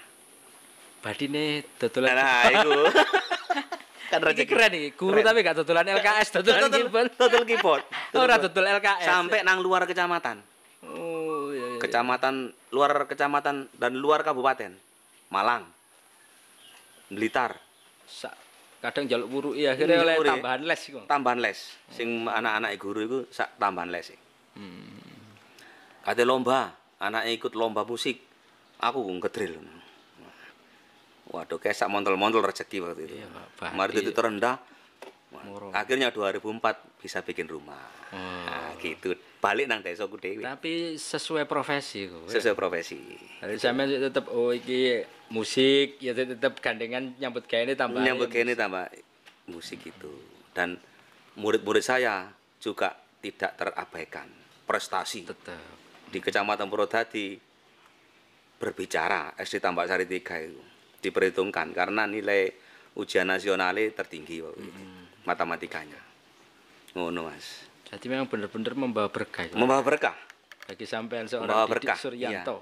[1.04, 2.16] Badine dodolan.
[2.16, 2.72] Nah, iku.
[4.12, 7.10] kan Iki keren iki, guru tapi gak dodolan LKS, dodolan keyboard.
[7.16, 7.84] Total keyboard.
[8.16, 9.04] Ora dodol LKS.
[9.08, 10.36] Sampai nang luar kecamatan.
[10.84, 11.78] Oh, iya iya.
[11.80, 14.72] Kecamatan luar kecamatan dan luar kabupaten.
[15.32, 15.64] Malang.
[17.12, 17.56] Blitar.
[18.04, 18.34] Sa-
[18.82, 20.32] kadang jaluk buru iya akhirnya Iya, oleh buru, ya.
[20.34, 20.98] tambahan les iku.
[21.06, 21.58] Tambahan les.
[21.88, 24.10] Sing anak-anak guru iku sak tambahan les.
[24.58, 24.98] Hmm.
[26.02, 28.18] Kate lomba, anaknya ikut lomba musik.
[28.82, 29.62] Aku ngedril.
[31.24, 33.14] Waduh, kayak sak montol-montol rezeki waktu itu.
[33.16, 33.26] Iya.
[33.72, 33.98] Mari Badi.
[34.02, 34.58] titik terendah.
[35.40, 35.72] Moro.
[35.72, 37.80] Akhirnya 2004 bisa bikin rumah.
[38.12, 38.18] Oh.
[38.20, 39.16] Nah, gitu.
[39.40, 40.44] Balik nang desaku dewi.
[40.44, 42.28] Tapi sesuai profesi kok.
[42.28, 43.00] Sesuai profesi.
[43.40, 45.02] Jadi sampean tetep oh iki
[45.32, 48.04] musik ya tetep gandengan nyambut gawe ini tambah.
[48.04, 48.86] Nyambut gini tambah
[49.48, 50.12] musik itu.
[50.52, 50.76] Dan
[51.40, 52.28] murid-murid saya
[52.60, 52.92] juga
[53.24, 54.28] tidak terabaikan
[54.68, 55.58] prestasi Tetap.
[56.12, 57.34] di Kecamatan Purwodadi
[58.60, 60.62] berbicara SD Tambak Sari 3 itu
[61.02, 62.54] diperhitungkan karena nilai
[62.94, 64.82] ujian nasionalnya tertinggi waktu itu,
[65.24, 66.00] matematikanya
[66.92, 69.56] ngono mas Jadi memang benar-benar membawa berkah itu.
[69.56, 70.16] membawa berkah
[70.62, 72.56] bagi sampean seorang Membawa Didik berkah, Suryanto.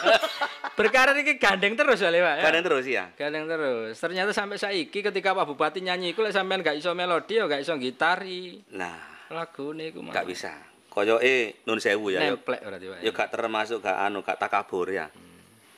[0.78, 2.34] Berkah ini gandeng terus soalnya Pak.
[2.38, 2.44] ya?
[2.46, 3.94] kadang terus ya Gandeng terus.
[3.98, 7.74] Ternyata sampai saiki ketika Pak Bupati nyanyi lek sampean gak iso melodi ya gak iso
[7.80, 8.62] gitari.
[8.70, 8.94] nah
[9.26, 10.54] Lagune iku nggak bisa
[10.86, 12.98] koyoke nun sewu ya Nemplek berarti Pak.
[13.02, 15.10] yo gak termasuk gak anu gak takabur ya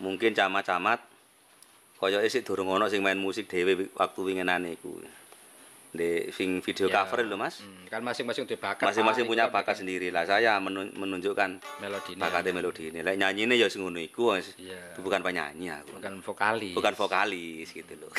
[0.05, 1.01] mungkin camat-camat
[1.97, 5.01] koyoke sik durung ono sing main musik dhewe waktu winginane iku
[5.99, 7.03] di sing video Ya.
[7.03, 8.87] cover lho Mas Hmm, kan masing-masing duwe bakat.
[8.87, 12.17] masing-masing punya kan bakat sendiri lah saya menun- menunjukkan melodine.
[12.17, 14.55] bakatnya melodi ini lek nyanyine ya sing ngono iku Mas.
[14.55, 14.95] Iya.
[14.97, 16.73] bukan penyanyi aku Bukan vokalis.
[16.73, 18.11] bukan vokalis gitu loh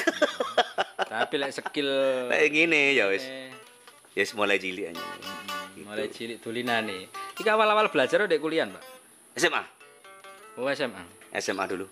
[1.02, 1.90] Tapi lek skill
[2.32, 3.50] lek ngene ya wis eh,
[4.14, 5.04] ya wis mulai cilik aja
[5.80, 7.08] mulai cilik tulinane.
[7.34, 8.84] Iki awal-awal belajar udah kuliah, Pak.
[9.34, 9.64] SMA
[10.54, 11.02] Oh, SMA.
[11.34, 11.88] SMA dulu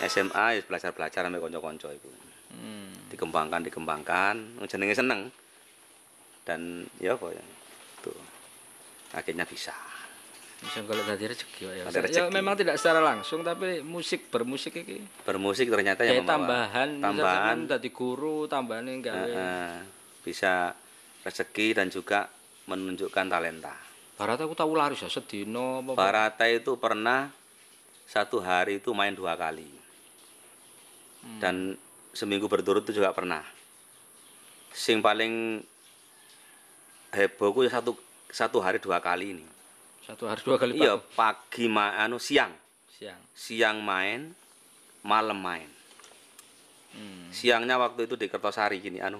[0.00, 2.08] SMA ya belajar belajar sampai konco-konco itu
[2.54, 2.83] Hmm.
[3.14, 5.30] Dikembangkan dikembangkan jenenge seneng.
[6.44, 7.44] Dan ya apa ya
[8.02, 8.18] tuh
[9.14, 9.72] akhirnya bisa.
[10.64, 11.84] Bisa kalau tadi rezeki ya.
[11.88, 14.98] Ya memang tidak secara langsung tapi musik bermusik iki.
[15.22, 17.68] Bermusik ternyata yang tambahan tambahan.
[17.70, 19.28] tadi guru tambahan yang gawe.
[19.28, 19.74] Eh, eh,
[20.24, 20.72] bisa
[21.22, 22.28] rezeki dan juga
[22.68, 23.76] menunjukkan talenta.
[24.14, 27.28] Barat aku tahu laris ya sedino apa Barata itu pernah
[28.06, 29.68] satu hari itu main dua kali.
[31.40, 31.72] Dan
[32.14, 33.42] seminggu berturut itu juga pernah.
[34.74, 35.62] Sing paling
[37.14, 37.94] heboh ku ya satu
[38.30, 39.46] satu hari dua kali ini.
[40.02, 42.50] Satu hari dua kali iya pagi ma anu siang.
[42.90, 43.20] Siang.
[43.34, 44.34] Siang main
[45.04, 45.70] malam main.
[46.94, 47.26] Hmm.
[47.34, 49.18] siangnya waktu itu di Kertosari gini anu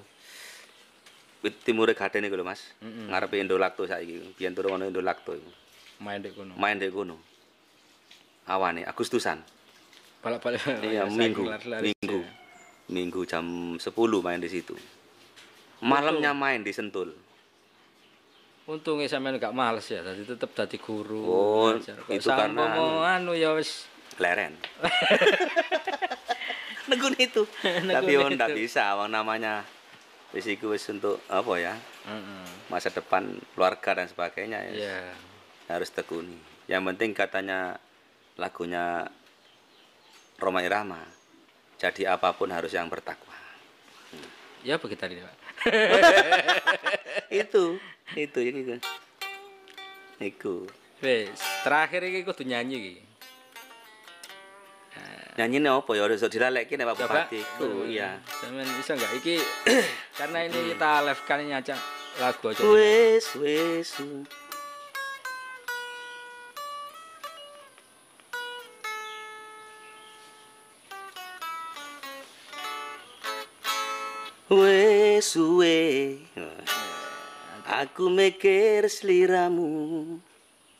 [1.42, 2.62] Wit timure gaden iku lho Mas.
[2.78, 3.10] Mm-mm.
[3.10, 4.32] ngarepe Indolakto saiki.
[4.38, 5.50] Biyen turun ono Indolakto iku.
[6.00, 7.18] Main di kono main di kono
[8.46, 9.42] awane Agustusan.
[10.22, 10.62] Balak-balik.
[10.86, 11.44] Iya minggu.
[11.84, 12.20] minggu.
[12.88, 13.80] Minggu jam 10
[14.20, 14.76] main di situ.
[15.80, 17.12] Malamnya main di Sentul.
[18.64, 21.76] Untungnya sampean gak males ya tadi tetep dadi guru Oh,
[22.08, 23.36] itu karena mau anu.
[23.36, 23.84] ya wis.
[24.16, 24.56] Leren.
[26.88, 27.44] Negun itu.
[27.60, 28.64] Tapi on tak itu.
[28.64, 29.64] bisa wong namanya
[30.32, 31.74] wis iku wis untuk apa ya?
[32.72, 34.72] Masa depan keluarga dan sebagainya ya.
[34.72, 34.98] Iya.
[35.64, 36.36] harus tekuni.
[36.68, 37.80] Yang penting katanya
[38.36, 39.08] lagunya
[40.36, 41.00] Roma Irama
[41.78, 43.34] jadi apa pun harus yang bertakwa.
[44.64, 45.36] Ya begitu tadi, Pak.
[47.44, 47.78] itu
[48.14, 48.74] itu yang itu
[50.20, 50.54] itu
[51.04, 52.94] Wis, terakhir iki kudu nyanyi iki.
[55.34, 56.06] nyanyi ini apa ya?
[56.06, 56.96] Harus dilalekin ya Pak.
[56.96, 57.40] Bupati?
[57.42, 58.22] Itu iya.
[58.40, 59.36] Sampeyan bisa enggak iki
[60.18, 61.74] karena ini kita live kan nyanyi
[62.22, 62.62] lagu aja.
[62.62, 64.22] wes wes wes
[75.24, 76.20] suwe
[77.64, 80.20] aku mikir seliramu.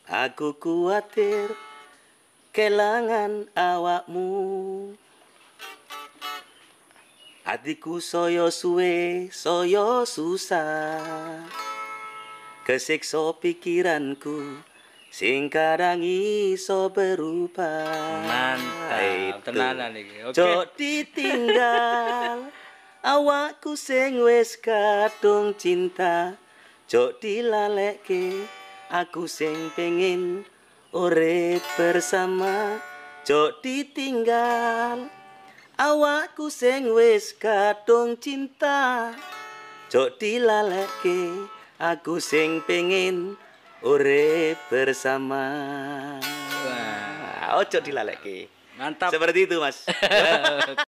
[0.05, 1.49] Aku kuatir
[2.53, 4.93] kelangan awakmu.
[7.45, 11.45] Hatiku soyo suwe, soyo susah.
[12.65, 14.65] Kesiksa pikiranku
[15.15, 18.19] Sing kadang iso berubah.
[18.27, 20.27] Mantap, tenanan iki.
[20.27, 20.35] Oke.
[20.35, 22.51] Jok ditinggal
[23.05, 26.41] Awakku sing wis kadung cinta
[26.89, 28.49] Jok dilalekke.
[28.89, 30.49] Aku sing pengen
[30.89, 32.81] urip bersama
[33.29, 35.13] Jok ditinggal.
[35.77, 39.13] Awakku sing wis kadung cinta
[39.93, 41.45] Jok dilalekke.
[41.77, 43.37] Aku sing pengen
[43.85, 45.45] urip bersama.
[46.65, 48.49] Wah, Ojo dilalekke.
[48.81, 49.13] Mantap.
[49.13, 49.85] Seperti itu mas